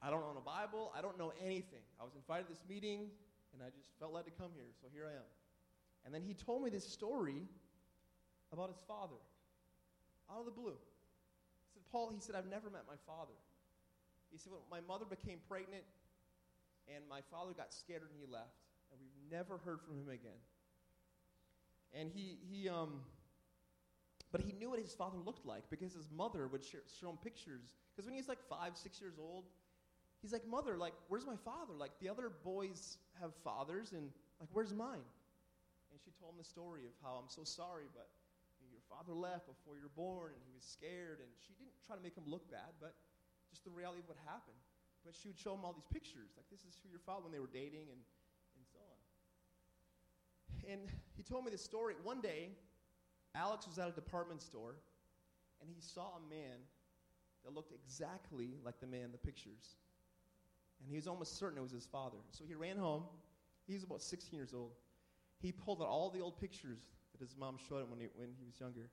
[0.00, 0.92] I don't own a Bible.
[0.96, 1.82] I don't know anything.
[2.00, 3.10] I was invited to this meeting,
[3.52, 5.28] and I just felt led to come here, so here I am.
[6.04, 7.48] And then he told me this story
[8.52, 9.18] about his father,
[10.30, 10.76] out of the blue.
[10.76, 13.36] He said, Paul, he said, I've never met my father.
[14.30, 15.84] He said, well, my mother became pregnant,
[16.94, 18.60] and my father got scared and he left,
[18.92, 20.40] and we've never heard from him again.
[21.94, 23.00] And he, he um,
[24.30, 27.16] but he knew what his father looked like because his mother would share, show him
[27.24, 27.76] pictures.
[27.94, 29.44] Because when he's like five, six years old,
[30.22, 31.74] He's like, Mother, like, where's my father?
[31.78, 34.10] Like, the other boys have fathers, and
[34.40, 35.06] like, where's mine?
[35.90, 38.08] And she told him the story of how I'm so sorry, but
[38.88, 41.20] father left before you were born, and he was scared.
[41.20, 42.96] And she didn't try to make him look bad, but
[43.52, 44.58] just the reality of what happened.
[45.04, 47.32] But she would show him all these pictures, like, this is who your father when
[47.32, 48.02] they were dating, and,
[48.56, 48.98] and so on.
[50.66, 51.94] And he told me this story.
[52.02, 52.50] One day,
[53.34, 54.74] Alex was at a department store,
[55.60, 56.58] and he saw a man
[57.44, 59.76] that looked exactly like the man in the pictures.
[60.80, 62.18] And he was almost certain it was his father.
[62.30, 63.04] So he ran home.
[63.66, 64.72] He was about 16 years old.
[65.40, 66.80] He pulled out all the old pictures
[67.18, 68.88] that his mom showed him when he, when he was younger.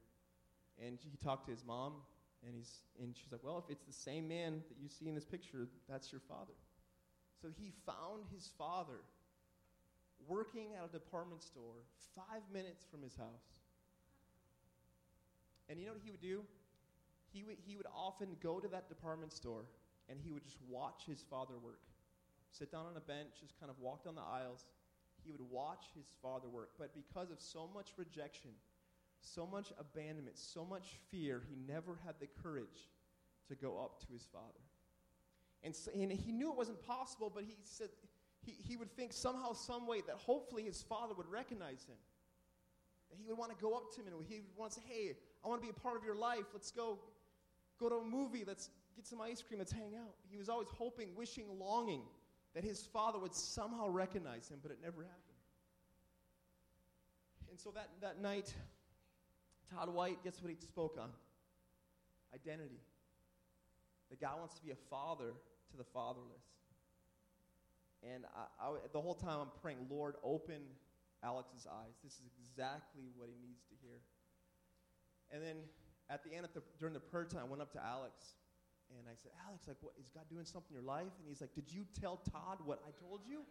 [0.83, 1.93] And he talked to his mom,
[2.45, 5.15] and, he's, and she's like, Well, if it's the same man that you see in
[5.15, 6.53] this picture, that's your father.
[7.41, 8.99] So he found his father
[10.27, 11.85] working at a department store
[12.15, 13.59] five minutes from his house.
[15.69, 16.41] And you know what he would do?
[17.33, 19.65] He would, he would often go to that department store
[20.09, 21.81] and he would just watch his father work.
[22.51, 24.63] Sit down on a bench, just kind of walk down the aisles.
[25.25, 26.69] He would watch his father work.
[26.77, 28.51] But because of so much rejection,
[29.19, 32.89] so much abandonment, so much fear, he never had the courage
[33.47, 34.61] to go up to his father.
[35.63, 37.89] And, so, and he knew it wasn't possible, but he said
[38.45, 41.97] he, he would think somehow, some way, that hopefully his father would recognize him.
[43.09, 44.85] That he would want to go up to him and he would want to say,
[44.87, 46.45] Hey, I want to be a part of your life.
[46.53, 46.99] Let's go
[47.79, 48.43] go to a movie.
[48.45, 50.15] Let's get some ice cream, let's hang out.
[50.29, 52.03] He was always hoping, wishing, longing
[52.55, 55.21] that his father would somehow recognize him, but it never happened.
[57.49, 58.53] And so that, that night,
[59.73, 61.09] Todd White, guess what he spoke on?
[62.33, 62.79] Identity.
[64.09, 65.33] That God wants to be a father
[65.71, 66.43] to the fatherless.
[68.03, 70.61] And I, I, the whole time I'm praying, Lord, open
[71.23, 71.95] Alex's eyes.
[72.03, 73.99] This is exactly what he needs to hear.
[75.31, 75.57] And then
[76.09, 78.35] at the end, the, during the prayer time, I went up to Alex
[78.91, 81.13] and I said, Alex, like, what, is God doing something in your life?
[81.19, 83.41] And he's like, Did you tell Todd what I told you?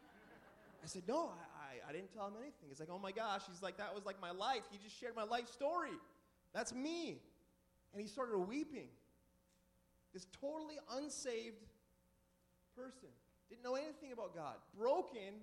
[0.82, 2.68] I said, No, I, I, I didn't tell him anything.
[2.68, 3.42] He's like, Oh my gosh.
[3.50, 4.62] He's like, That was like my life.
[4.70, 5.96] He just shared my life story.
[6.54, 7.20] That's me.
[7.92, 8.88] And he started weeping.
[10.12, 11.64] This totally unsaved
[12.76, 13.08] person.
[13.48, 14.54] Didn't know anything about God.
[14.78, 15.42] Broken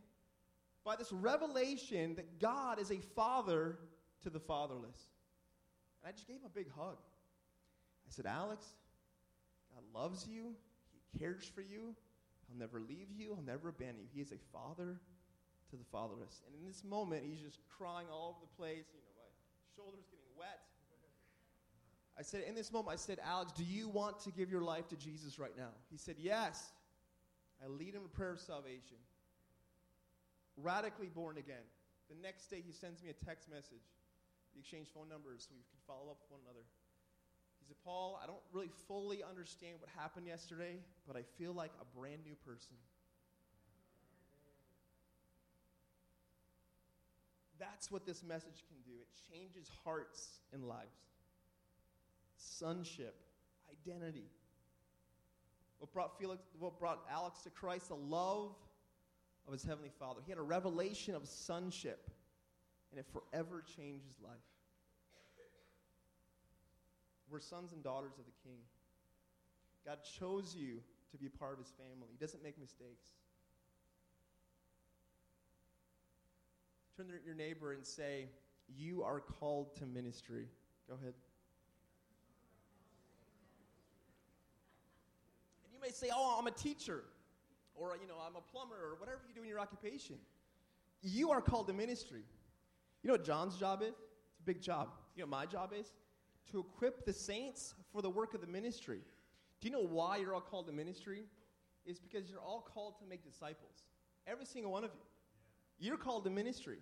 [0.84, 3.78] by this revelation that God is a father
[4.24, 4.98] to the fatherless.
[6.02, 6.98] And I just gave him a big hug.
[6.98, 8.66] I said, Alex,
[9.74, 10.54] God loves you,
[10.94, 11.96] He cares for you,
[12.48, 14.10] He'll never leave you, He'll never abandon you.
[14.14, 15.00] He is a father
[15.72, 16.44] to the fatherless.
[16.46, 18.92] And in this moment, he's just crying all over the place.
[18.92, 19.32] You know, my
[19.76, 20.60] shoulder's getting wet.
[22.20, 24.88] I said, in this moment, I said, Alex, do you want to give your life
[24.90, 25.72] to Jesus right now?
[25.90, 26.72] He said, yes.
[27.64, 29.00] I lead him in prayer of salvation.
[30.58, 31.64] Radically born again.
[32.10, 33.88] The next day, he sends me a text message.
[34.54, 36.68] We exchange phone numbers so we can follow up with one another.
[37.84, 42.22] Paul, I don't really fully understand what happened yesterday, but I feel like a brand
[42.26, 42.76] new person.
[47.60, 48.98] That's what this message can do.
[49.00, 50.98] It changes hearts and lives.
[52.36, 53.16] Sonship,
[53.70, 54.26] identity.
[55.78, 58.56] What brought Felix, what brought Alex to Christ, the love
[59.48, 60.22] of his heavenly Father.
[60.26, 62.10] He had a revelation of sonship,
[62.92, 64.51] and it forever changed his life.
[67.32, 68.60] We're sons and daughters of the King.
[69.86, 70.80] God chose you
[71.12, 72.10] to be part of his family.
[72.12, 73.08] He doesn't make mistakes.
[76.98, 78.26] Turn to your neighbor and say,
[78.68, 80.48] You are called to ministry.
[80.90, 81.14] Go ahead.
[85.64, 87.04] And you may say, Oh, I'm a teacher,
[87.76, 90.18] or, you know, I'm a plumber, or whatever you do in your occupation.
[91.02, 92.24] You are called to ministry.
[93.04, 93.96] You know what John's job is?
[94.34, 94.90] It's a big job.
[95.16, 95.88] You know what my job is?
[96.52, 99.02] To equip the saints for the work of the ministry.
[99.62, 101.24] Do you know why you're all called to ministry?
[101.86, 103.84] It's because you're all called to make disciples.
[104.28, 105.88] Every single one of you.
[105.88, 106.80] You're called to ministry.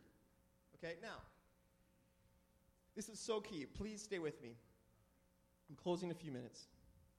[0.76, 1.22] Okay, now,
[2.96, 3.66] this is so key.
[3.66, 4.56] Please stay with me.
[5.70, 6.68] I'm closing in a few minutes.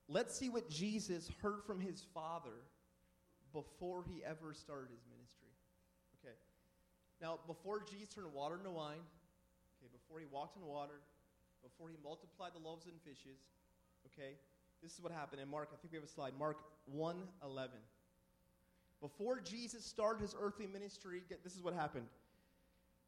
[0.08, 2.64] Let's see what Jesus heard from his Father
[3.52, 5.48] before he ever started his ministry.
[6.20, 6.34] Okay.
[7.20, 9.00] Now, before Jesus turned water into wine,
[9.78, 11.00] okay, before he walked in water,
[11.62, 13.38] before he multiplied the loaves and fishes,
[14.06, 14.34] okay,
[14.82, 15.68] this is what happened in Mark.
[15.72, 16.32] I think we have a slide.
[16.38, 17.76] Mark 1 11.
[19.00, 22.06] Before Jesus started his earthly ministry, this is what happened.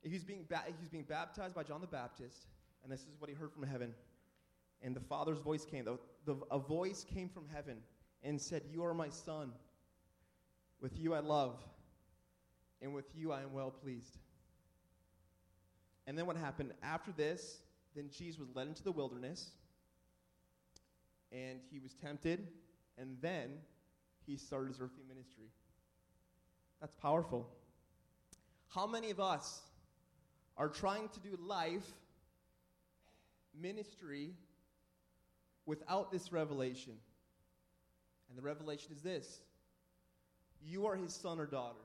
[0.03, 2.47] He was, being ba- being baptized by John the Baptist,
[2.83, 3.95] and this is what he heard from heaven.
[4.83, 5.85] And the Father's voice came.
[5.85, 7.77] The, the, a voice came from heaven
[8.23, 9.53] and said, You are my son.
[10.81, 11.63] With you I love,
[12.81, 14.19] and with you I am well pleased.
[16.09, 16.73] And then what happened?
[16.83, 17.61] After this,
[17.95, 19.51] then Jesus was led into the wilderness,
[21.31, 22.49] and he was tempted,
[22.99, 23.51] and then
[24.27, 25.47] he started his earthly ministry.
[26.81, 27.49] That's powerful.
[28.69, 29.61] How many of us
[30.57, 31.87] are trying to do life,
[33.61, 34.31] ministry,
[35.67, 36.95] without this revelation?
[38.29, 39.41] And the revelation is this
[40.65, 41.85] You are his son or daughter.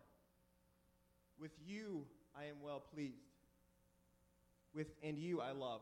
[1.39, 2.05] With you
[2.35, 3.15] I am well pleased.
[4.73, 5.81] With and you I love.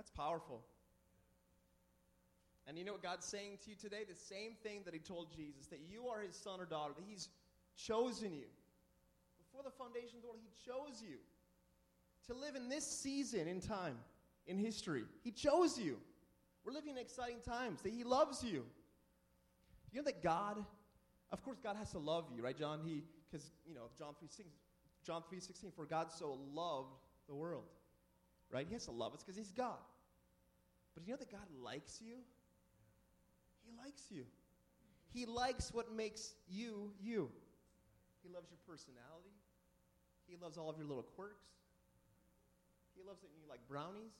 [0.00, 0.62] That's powerful.
[2.66, 4.06] And you know what God's saying to you today?
[4.08, 7.04] The same thing that He told Jesus that you are His son or daughter, that
[7.06, 7.28] He's
[7.76, 8.46] chosen you.
[9.36, 11.18] Before the foundation of the world, He chose you
[12.28, 13.98] to live in this season in time,
[14.46, 15.04] in history.
[15.22, 15.98] He chose you.
[16.64, 18.64] We're living in exciting times, that He loves you.
[19.92, 20.64] You know that God,
[21.30, 22.80] of course, God has to love you, right, John?
[22.82, 24.46] He, because, you know, John 3
[25.04, 26.96] John 3.16, for God so loved
[27.28, 27.64] the world.
[28.50, 28.66] Right?
[28.66, 29.78] He has to love us because he's God.
[30.94, 32.16] But you know that God likes you?
[33.64, 34.24] He likes you.
[35.12, 37.30] He likes what makes you you.
[38.22, 39.34] He loves your personality.
[40.26, 41.46] He loves all of your little quirks.
[42.94, 44.12] He loves that you like brownies.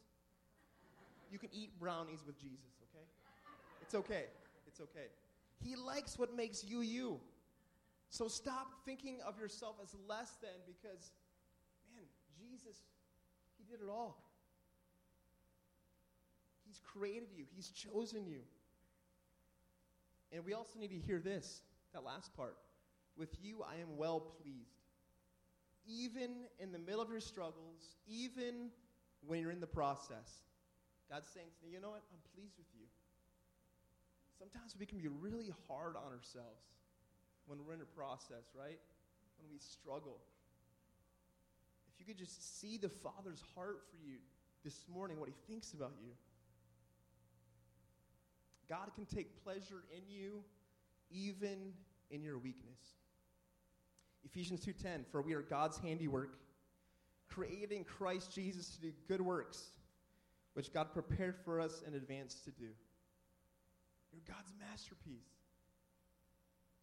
[1.30, 3.04] You can eat brownies with Jesus, okay?
[3.82, 4.24] It's okay.
[4.66, 5.06] It's okay.
[5.62, 7.20] He likes what makes you you.
[8.08, 11.12] So stop thinking of yourself as less than because,
[11.94, 12.02] man,
[12.36, 12.82] Jesus,
[13.58, 14.18] He did it all.
[16.70, 18.42] He's created you, He's chosen you.
[20.30, 21.62] And we also need to hear this,
[21.92, 22.56] that last part.
[23.16, 24.78] With you, I am well pleased.
[25.84, 28.70] Even in the middle of your struggles, even
[29.26, 30.46] when you're in the process,
[31.10, 32.02] God's saying to me, you know what?
[32.12, 32.86] I'm pleased with you.
[34.38, 36.70] Sometimes we can be really hard on ourselves
[37.46, 38.78] when we're in a process, right?
[39.42, 40.18] When we struggle.
[41.92, 44.18] If you could just see the Father's heart for you
[44.62, 46.12] this morning, what He thinks about you.
[48.70, 50.44] God can take pleasure in you
[51.10, 51.72] even
[52.10, 52.78] in your weakness.
[54.24, 56.38] Ephesians 2:10 For we are God's handiwork
[57.26, 59.72] created in Christ Jesus to do good works
[60.54, 62.68] which God prepared for us in advance to do.
[64.12, 65.30] You're God's masterpiece.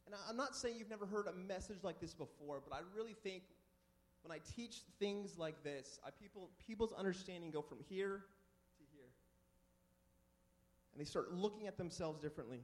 [0.06, 3.14] And I'm not saying you've never heard a message like this before, but I really
[3.14, 3.44] think
[4.22, 8.26] when I teach things like this, I, people, people's understanding go from here here.
[10.98, 12.64] And they start looking at themselves differently.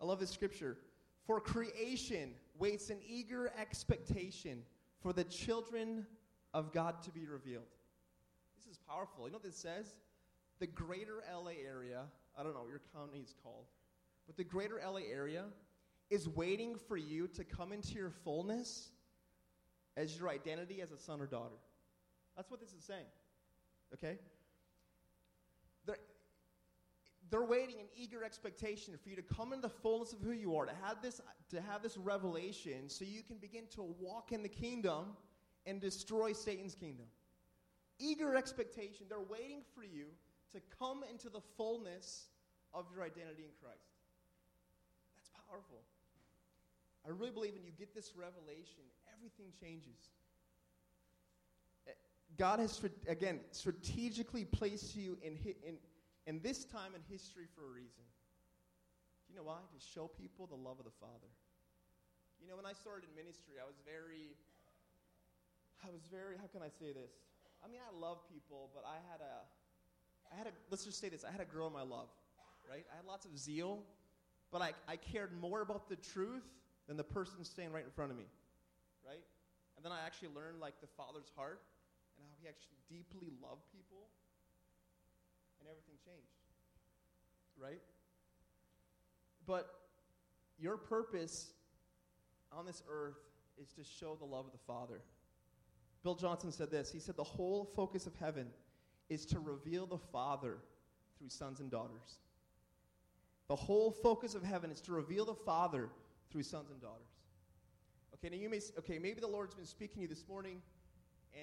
[0.00, 0.78] I love this scripture.
[1.26, 4.62] For creation waits in eager expectation
[5.02, 6.06] for the children
[6.54, 7.66] of God to be revealed.
[8.56, 9.26] This is powerful.
[9.26, 9.96] You know what this says?
[10.60, 12.04] The greater LA area,
[12.38, 13.66] I don't know what your county is called,
[14.26, 15.44] but the greater LA area
[16.08, 18.92] is waiting for you to come into your fullness
[19.98, 21.56] as your identity as a son or daughter.
[22.34, 23.04] That's what this is saying.
[23.92, 24.18] Okay?
[27.30, 30.56] They're, waiting in eager expectation for you to come into the fullness of who you
[30.56, 31.20] are, to have this,
[31.50, 35.16] to have this revelation so you can begin to walk in the kingdom
[35.66, 37.06] and destroy Satan's kingdom.
[37.98, 39.06] Eager expectation.
[39.08, 40.06] They're waiting for you
[40.52, 42.26] to come into the fullness
[42.72, 43.96] of your identity in Christ.
[45.16, 45.82] That's powerful.
[47.06, 48.82] I really believe when you get this revelation,
[49.16, 50.10] everything changes.
[51.86, 51.92] Eh,
[52.36, 55.76] God has, again, strategically placed you in, in,
[56.26, 58.02] And this time in history for a reason.
[59.26, 59.62] Do you know why?
[59.62, 61.30] To show people the love of the Father.
[62.42, 64.34] You know, when I started in ministry, I was very,
[65.82, 67.10] I was very, how can I say this?
[67.64, 69.42] I mean, I love people, but I had a,
[70.30, 72.10] I had a, let's just say this, I had a girl in my love,
[72.68, 72.84] right?
[72.92, 73.82] I had lots of zeal,
[74.52, 76.46] but I, I cared more about the truth
[76.86, 78.26] than the person standing right in front of me,
[79.02, 79.22] right?
[79.76, 81.62] And then I actually learned, like, the Father's heart
[82.16, 84.08] and how he actually deeply loved people,
[85.66, 86.30] and everything changed,
[87.58, 87.80] right?
[89.46, 89.68] But
[90.58, 91.50] your purpose
[92.52, 93.18] on this earth
[93.60, 95.00] is to show the love of the Father.
[96.04, 96.92] Bill Johnson said this.
[96.92, 98.46] He said, The whole focus of heaven
[99.08, 100.58] is to reveal the Father
[101.18, 102.18] through sons and daughters.
[103.48, 105.88] The whole focus of heaven is to reveal the Father
[106.30, 107.08] through sons and daughters.
[108.14, 110.62] Okay, now you may, okay, maybe the Lord's been speaking to you this morning,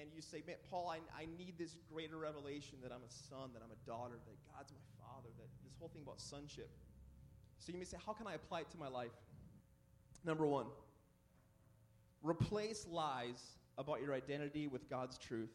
[0.00, 3.50] and you say, Man, Paul, I, I need this greater revelation that I'm a son,
[3.54, 6.70] that I'm a daughter, that God's my father, that this whole thing about sonship.
[7.58, 9.12] So you may say, How can I apply it to my life?
[10.24, 10.66] Number one,
[12.22, 13.40] replace lies
[13.76, 15.50] about your identity with God's truth.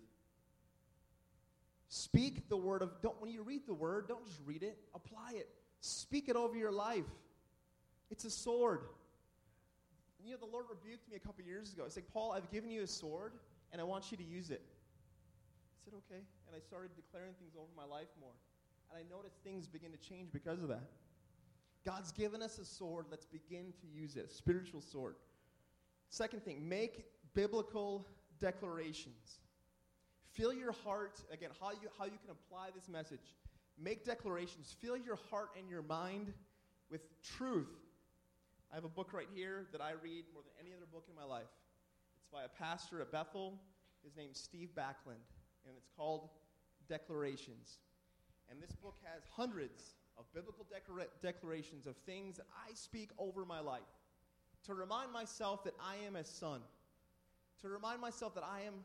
[1.88, 5.32] Speak the word of don't when you read the word, don't just read it, apply
[5.34, 5.50] it.
[5.82, 7.06] Speak it over your life.
[8.12, 8.82] It's a sword.
[10.24, 11.86] You know, the Lord rebuked me a couple years ago.
[11.86, 13.34] He said, Paul, I've given you a sword,
[13.72, 14.62] and I want you to use it.
[14.62, 16.22] I said, okay.
[16.48, 18.34] And I started declaring things over my life more.
[18.90, 20.90] And I noticed things begin to change because of that.
[21.86, 23.06] God's given us a sword.
[23.10, 24.32] Let's begin to use it.
[24.32, 25.16] Spiritual sword.
[26.10, 28.06] Second thing, make biblical
[28.40, 29.40] declarations.
[30.32, 33.36] Fill your heart, again, how you, how you can apply this message.
[33.82, 34.76] Make declarations.
[34.82, 36.34] Fill your heart and your mind
[36.90, 37.68] with truth.
[38.72, 41.16] I have a book right here that I read more than any other book in
[41.16, 41.48] my life.
[42.30, 43.60] It's by a pastor at Bethel.
[44.04, 45.26] His name's Steve Backlund,
[45.66, 46.30] and it's called
[46.88, 47.80] Declarations.
[48.52, 53.46] And this book has hundreds of biblical declara- declarations of things that I speak over
[53.46, 53.82] my life
[54.66, 56.62] to remind myself that I am a son,
[57.62, 58.76] to remind myself that I am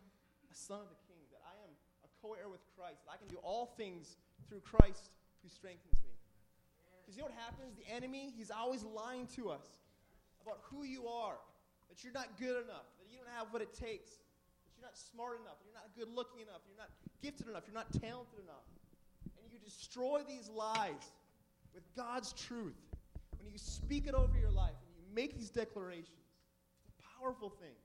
[0.51, 1.71] a son of the King, that I am
[2.03, 4.17] a co heir with Christ, that I can do all things
[4.49, 5.11] through Christ
[5.43, 6.17] who strengthens me.
[7.03, 7.77] Because you know what happens?
[7.77, 9.85] The enemy, he's always lying to us
[10.41, 11.37] about who you are,
[11.91, 14.19] that you're not good enough, you don't have what it takes,
[14.67, 16.91] that you're not smart enough, you're not good looking enough, you're not
[17.23, 18.67] gifted enough, you're not talented enough.
[19.39, 21.15] And you destroy these lies
[21.71, 22.77] with God's truth.
[23.39, 26.27] When you speak it over your life and you make these declarations,
[26.83, 27.79] it's a powerful thing.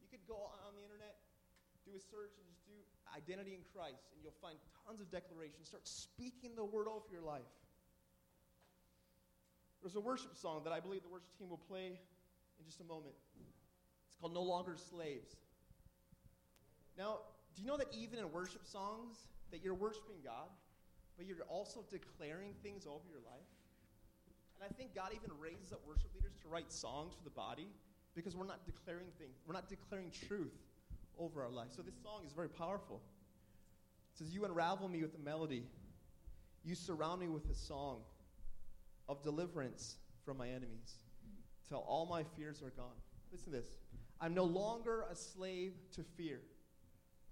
[0.00, 1.20] You could go on the internet,
[1.84, 2.74] do a search, and just do
[3.12, 5.68] identity in Christ, and you'll find tons of declarations.
[5.68, 7.46] Start speaking the word over your life.
[9.82, 11.98] There's a worship song that I believe the worship team will play
[12.58, 13.14] in just a moment.
[14.16, 15.36] It's called No Longer Slaves.
[16.96, 17.18] Now,
[17.54, 20.48] do you know that even in worship songs, that you're worshiping God,
[21.18, 23.44] but you're also declaring things over your life?
[24.56, 27.68] And I think God even raises up worship leaders to write songs for the body
[28.14, 30.56] because we're not declaring things, we're not declaring truth
[31.18, 31.68] over our life.
[31.76, 33.02] So this song is very powerful.
[34.14, 35.64] It says, You unravel me with a melody,
[36.64, 37.98] you surround me with a song
[39.10, 40.94] of deliverance from my enemies
[41.68, 42.96] till all my fears are gone.
[43.30, 43.66] Listen to this.
[44.20, 46.40] I'm no longer a slave to fear.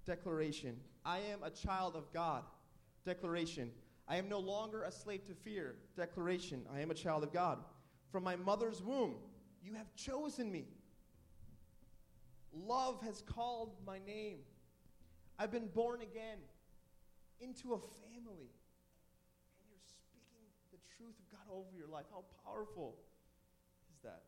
[0.07, 0.77] Declaration.
[1.05, 2.45] I am a child of God.
[3.05, 3.71] Declaration.
[4.07, 5.77] I am no longer a slave to fear.
[5.97, 6.67] Declaration.
[6.75, 7.59] I am a child of God.
[8.13, 9.15] From my mother's womb,
[9.63, 10.67] you have chosen me.
[12.53, 14.39] Love has called my name.
[15.39, 16.39] I've been born again
[17.41, 18.53] into a family.
[19.57, 22.05] And you're speaking the truth of God over your life.
[22.11, 22.97] How powerful
[23.93, 24.23] is that?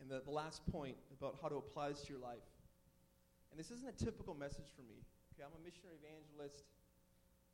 [0.00, 2.46] And the, the last point about how to apply this to your life.
[3.50, 5.02] And this isn't a typical message for me.
[5.34, 6.64] Okay, I'm a missionary evangelist.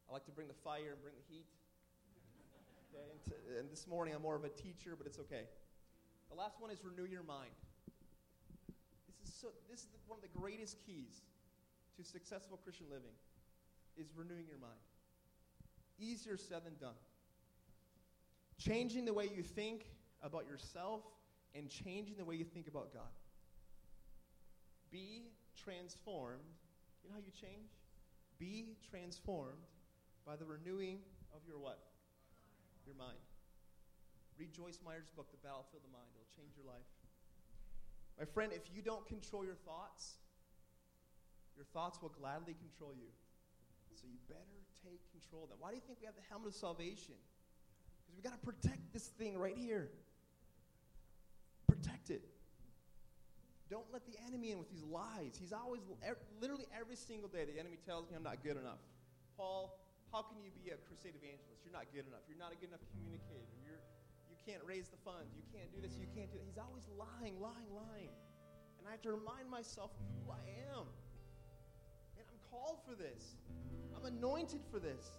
[0.08, 1.46] I like to bring the fire and bring the heat.
[2.92, 5.48] Okay, and, and this morning I'm more of a teacher, but it's okay.
[6.30, 7.54] The last one is renew your mind.
[9.20, 11.22] This is, so, this is one of the greatest keys
[11.96, 13.14] to successful Christian living
[13.96, 14.80] is renewing your mind.
[15.98, 16.98] Easier said than done.
[18.58, 19.86] Changing the way you think
[20.22, 21.02] about yourself
[21.54, 23.14] and changing the way you think about God.
[24.90, 26.42] Be transformed.
[27.02, 27.70] You know how you change?
[28.38, 29.66] Be transformed
[30.26, 30.98] by the renewing
[31.34, 31.78] of your what?
[32.86, 33.18] Your mind.
[34.36, 36.10] Read Joyce Meyer's book, The Battlefield of the Mind.
[36.14, 36.90] It'll change your life.
[38.18, 40.18] My friend, if you don't control your thoughts,
[41.54, 43.10] your thoughts will gladly control you.
[43.94, 45.58] So you better take control of them.
[45.62, 47.14] Why do you think we have the helmet of salvation?
[48.02, 49.90] Because we've got to protect this thing right here.
[52.10, 52.22] It.
[53.70, 55.34] Don't let the enemy in with these lies.
[55.40, 58.78] He's always, er, literally every single day, the enemy tells me I'm not good enough.
[59.36, 59.80] Paul,
[60.12, 61.64] how can you be a crusade evangelist?
[61.64, 62.22] You're not good enough.
[62.28, 63.50] You're not a good enough communicator.
[63.64, 63.80] You're,
[64.28, 65.32] you can't raise the funds.
[65.32, 65.96] You can't do this.
[65.96, 66.46] You can't do that.
[66.46, 68.12] He's always lying, lying, lying.
[68.78, 70.44] And I have to remind myself of who I
[70.76, 70.86] am.
[72.20, 73.40] And I'm called for this.
[73.96, 75.18] I'm anointed for this.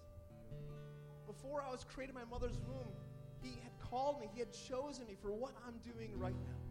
[1.26, 2.94] Before I was created in my mother's womb,
[3.42, 4.30] He had called me.
[4.32, 6.65] He had chosen me for what I'm doing right now.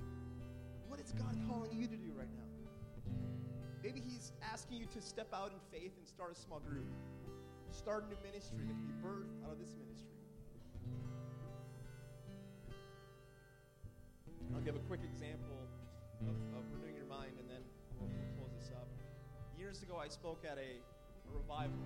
[0.89, 3.13] What is God calling you to do right now?
[3.83, 6.87] Maybe He's asking you to step out in faith and start a small group
[7.75, 10.15] start a new ministry that can be birthed out of this ministry.
[14.55, 15.67] I'll give a quick example
[16.23, 17.67] of, of renewing your mind, and then
[17.99, 18.87] we'll, we'll, close this up.
[19.59, 21.83] Years ago, I spoke at a, a, revival,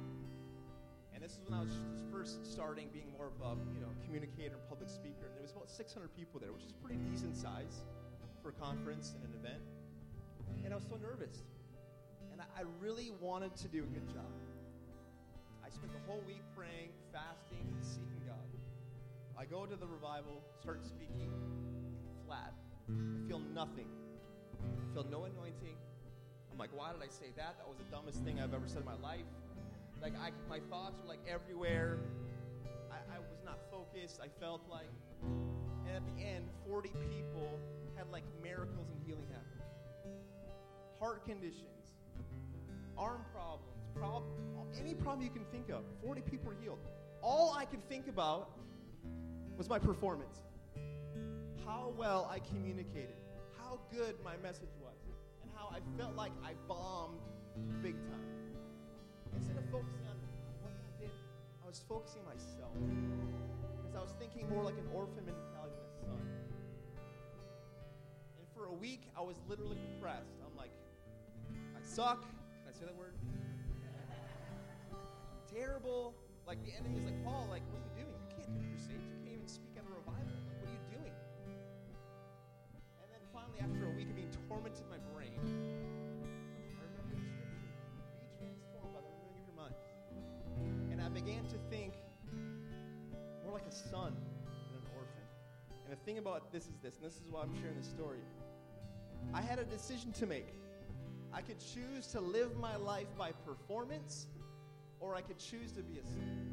[1.14, 1.72] and this is when I was
[2.12, 5.24] first starting being more of a you know communicator and public speaker.
[5.24, 7.88] And there was about 600 people there, which is pretty decent size
[8.48, 9.62] for a conference and an event.
[10.64, 11.44] And I was so nervous,
[12.32, 14.30] and I, really wanted to do a good job.
[15.64, 18.48] I spent the whole week praying, fasting, seeking God.
[19.38, 21.30] I go to the revival, start speaking,
[22.26, 22.54] flat.
[22.88, 23.88] I feel nothing.
[24.62, 25.76] I feel no anointing.
[26.50, 27.56] I'm like, why did I say that?
[27.58, 29.28] That was the dumbest thing I've ever said in my life.
[30.00, 31.98] Like, I, my thoughts were like everywhere.
[32.90, 34.20] I, I was not focused.
[34.22, 34.88] I felt like,
[35.88, 37.58] and at the end, 40 people
[37.96, 40.12] had like miracles and healing happen.
[41.00, 41.96] Heart conditions,
[42.96, 44.30] arm problems problem,
[44.80, 45.82] any problem you can think of.
[46.04, 46.78] 40 people were healed.
[47.22, 48.50] All I could think about
[49.56, 50.38] was my performance.
[51.64, 53.16] How well I communicated,
[53.58, 54.94] how good my message was,
[55.42, 57.18] and how I felt like I bombed
[57.82, 58.20] big time.
[59.36, 60.16] Instead of focusing on
[60.62, 61.10] what I did,
[61.62, 63.47] I was focusing on myself.
[63.98, 66.22] I was thinking more like an orphan mentality than a son.
[68.38, 70.38] And for a week, I was literally depressed.
[70.46, 70.70] I'm like,
[71.74, 72.22] I suck.
[72.22, 73.18] Can I say that word?
[75.50, 76.14] terrible.
[76.46, 78.14] Like the enemy is like, Paul, like, what are you doing?
[78.14, 79.02] You can't do crusades.
[79.02, 80.30] You can't even speak at a revival.
[80.46, 81.14] Like, what are you doing?
[83.02, 85.17] And then finally, after a week of being tormented my brain,
[93.78, 95.24] son and an orphan.
[95.84, 98.20] And the thing about this is this, and this is why I'm sharing this story.
[99.34, 100.54] I had a decision to make.
[101.32, 104.26] I could choose to live my life by performance
[105.00, 106.48] or I could choose to be a son.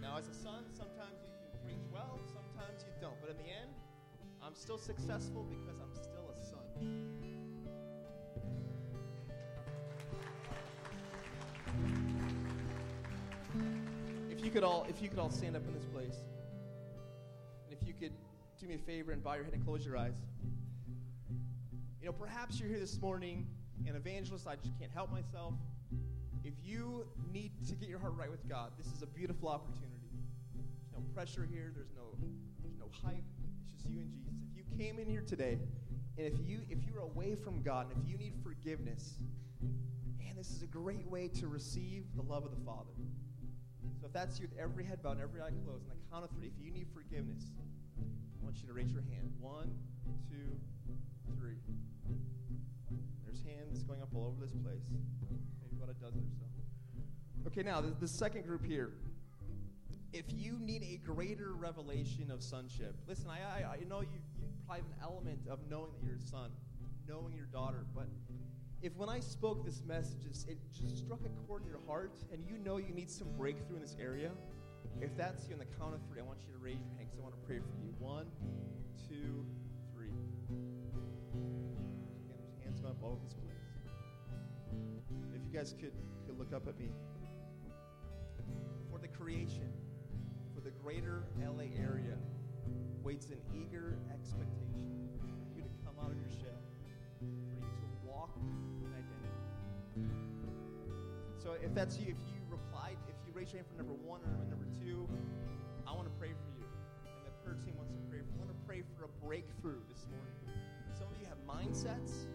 [0.00, 3.20] Now, as a son, sometimes you can preach well, sometimes you don't.
[3.20, 3.70] But in the end,
[4.42, 7.31] I'm still successful because I'm still a son.
[14.52, 16.16] Could all, if you could all stand up in this place,
[17.64, 18.12] and if you could
[18.60, 20.14] do me a favor and bow your head and close your eyes.
[22.00, 23.46] You know, perhaps you're here this morning,
[23.88, 24.46] an evangelist.
[24.46, 25.54] I just can't help myself.
[26.44, 30.10] If you need to get your heart right with God, this is a beautiful opportunity.
[30.54, 32.02] There's no pressure here, there's no
[32.62, 33.24] there's no hype.
[33.74, 34.32] It's just you and Jesus.
[34.54, 35.58] If you came in here today
[36.18, 39.14] and if you if you're away from God and if you need forgiveness,
[40.18, 42.92] man, this is a great way to receive the love of the Father.
[44.02, 46.24] So if that's you with every head bowed and every eye closed, on the count
[46.24, 47.54] of three, if you need forgiveness,
[47.96, 49.30] I want you to raise your hand.
[49.38, 49.70] One,
[50.28, 50.58] two,
[51.38, 51.62] three.
[53.24, 57.46] There's hands going up all over this place Maybe about a dozen or so.
[57.46, 58.90] Okay, now the, the second group here.
[60.12, 64.48] If you need a greater revelation of sonship, listen, I, I, I know you, you
[64.66, 66.50] probably have an element of knowing that you're a son,
[67.06, 68.08] knowing your daughter, but
[68.82, 72.44] if when I spoke this message, it just struck a chord in your heart and
[72.44, 74.32] you know you need some breakthrough in this area,
[75.00, 77.06] if that's you on the count of three, I want you to raise your hand
[77.06, 77.94] because I want to pray for you.
[77.98, 78.26] One,
[79.08, 79.46] two,
[79.94, 80.10] three.
[82.28, 83.54] There's hands up all over this place
[85.34, 85.92] If you guys could,
[86.26, 86.90] could look up at me.
[88.90, 89.72] For the creation,
[90.54, 92.18] for the greater LA area,
[93.02, 95.08] waits an eager expectation
[95.46, 96.62] for you to come out of your shell,
[97.20, 98.30] for you to walk.
[101.38, 104.20] So if that's you, if you replied, if you raise your hand for number one
[104.22, 105.08] or number two,
[105.86, 106.64] I want to pray for you.
[107.04, 108.38] And the prayer team wants to pray for you.
[108.38, 110.38] I want to pray for a breakthrough this morning.
[110.94, 112.30] Some of you have mindsets,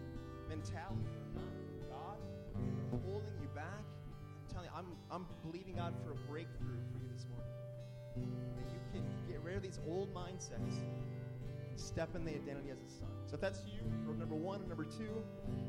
[0.48, 2.20] mentality, that God
[2.60, 3.84] is holding you back,
[4.20, 7.48] I'm telling you, I'm, I'm believing God for a breakthrough for you this morning.
[8.60, 10.84] That you can get rid of these old mindsets
[11.78, 13.08] step in the identity as a son.
[13.26, 13.80] So if that's you,
[14.18, 15.22] number one, or number two,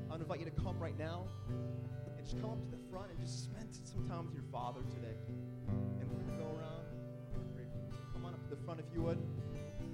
[0.10, 1.28] I to invite you to come right now
[2.18, 4.82] and just come up to the front and just spend some time with your father
[4.90, 5.16] today.
[5.68, 6.86] And we're going to go around
[7.58, 7.68] and
[8.14, 9.20] come on up to the front if you would.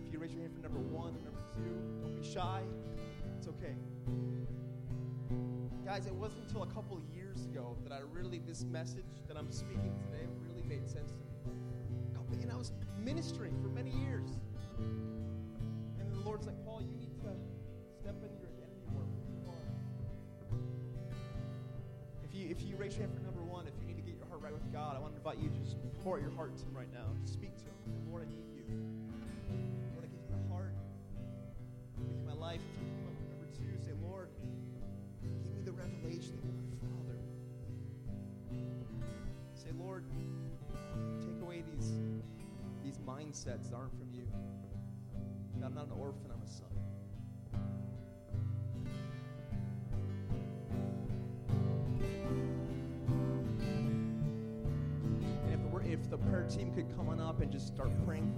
[0.08, 2.62] If you raise your hand for number one or number two, don't be shy.
[3.38, 3.76] It's okay.
[5.84, 9.52] guys, it wasn't until a couple years ago that I really, this message that I'm
[9.52, 12.44] speaking today really made sense to me.
[12.44, 14.30] And I was ministering for many years.
[16.26, 17.30] Lord's like, Paul, you need to
[18.02, 19.06] step into your identity more.
[22.24, 24.18] If you, if you raise your hand for number one, if you need to get
[24.18, 26.32] your heart right with God, I want to invite you to just pour out your
[26.32, 27.14] heart to Him right now.
[27.22, 27.78] Just speak to Him.
[28.10, 28.66] Lord, I need you.
[29.94, 30.74] Lord, I give you my heart.
[32.10, 32.66] Give you my life.
[33.30, 34.30] Number two, say, Lord,
[35.22, 37.22] give me the revelation that you're my Father.
[39.54, 40.04] Say, Lord,
[41.22, 42.02] take away these,
[42.84, 44.15] these mindsets that aren't from you.
[45.66, 46.68] I'm not an orphan, I'm a son.
[55.44, 58.32] And if the, if the prayer team could come on up and just start praying.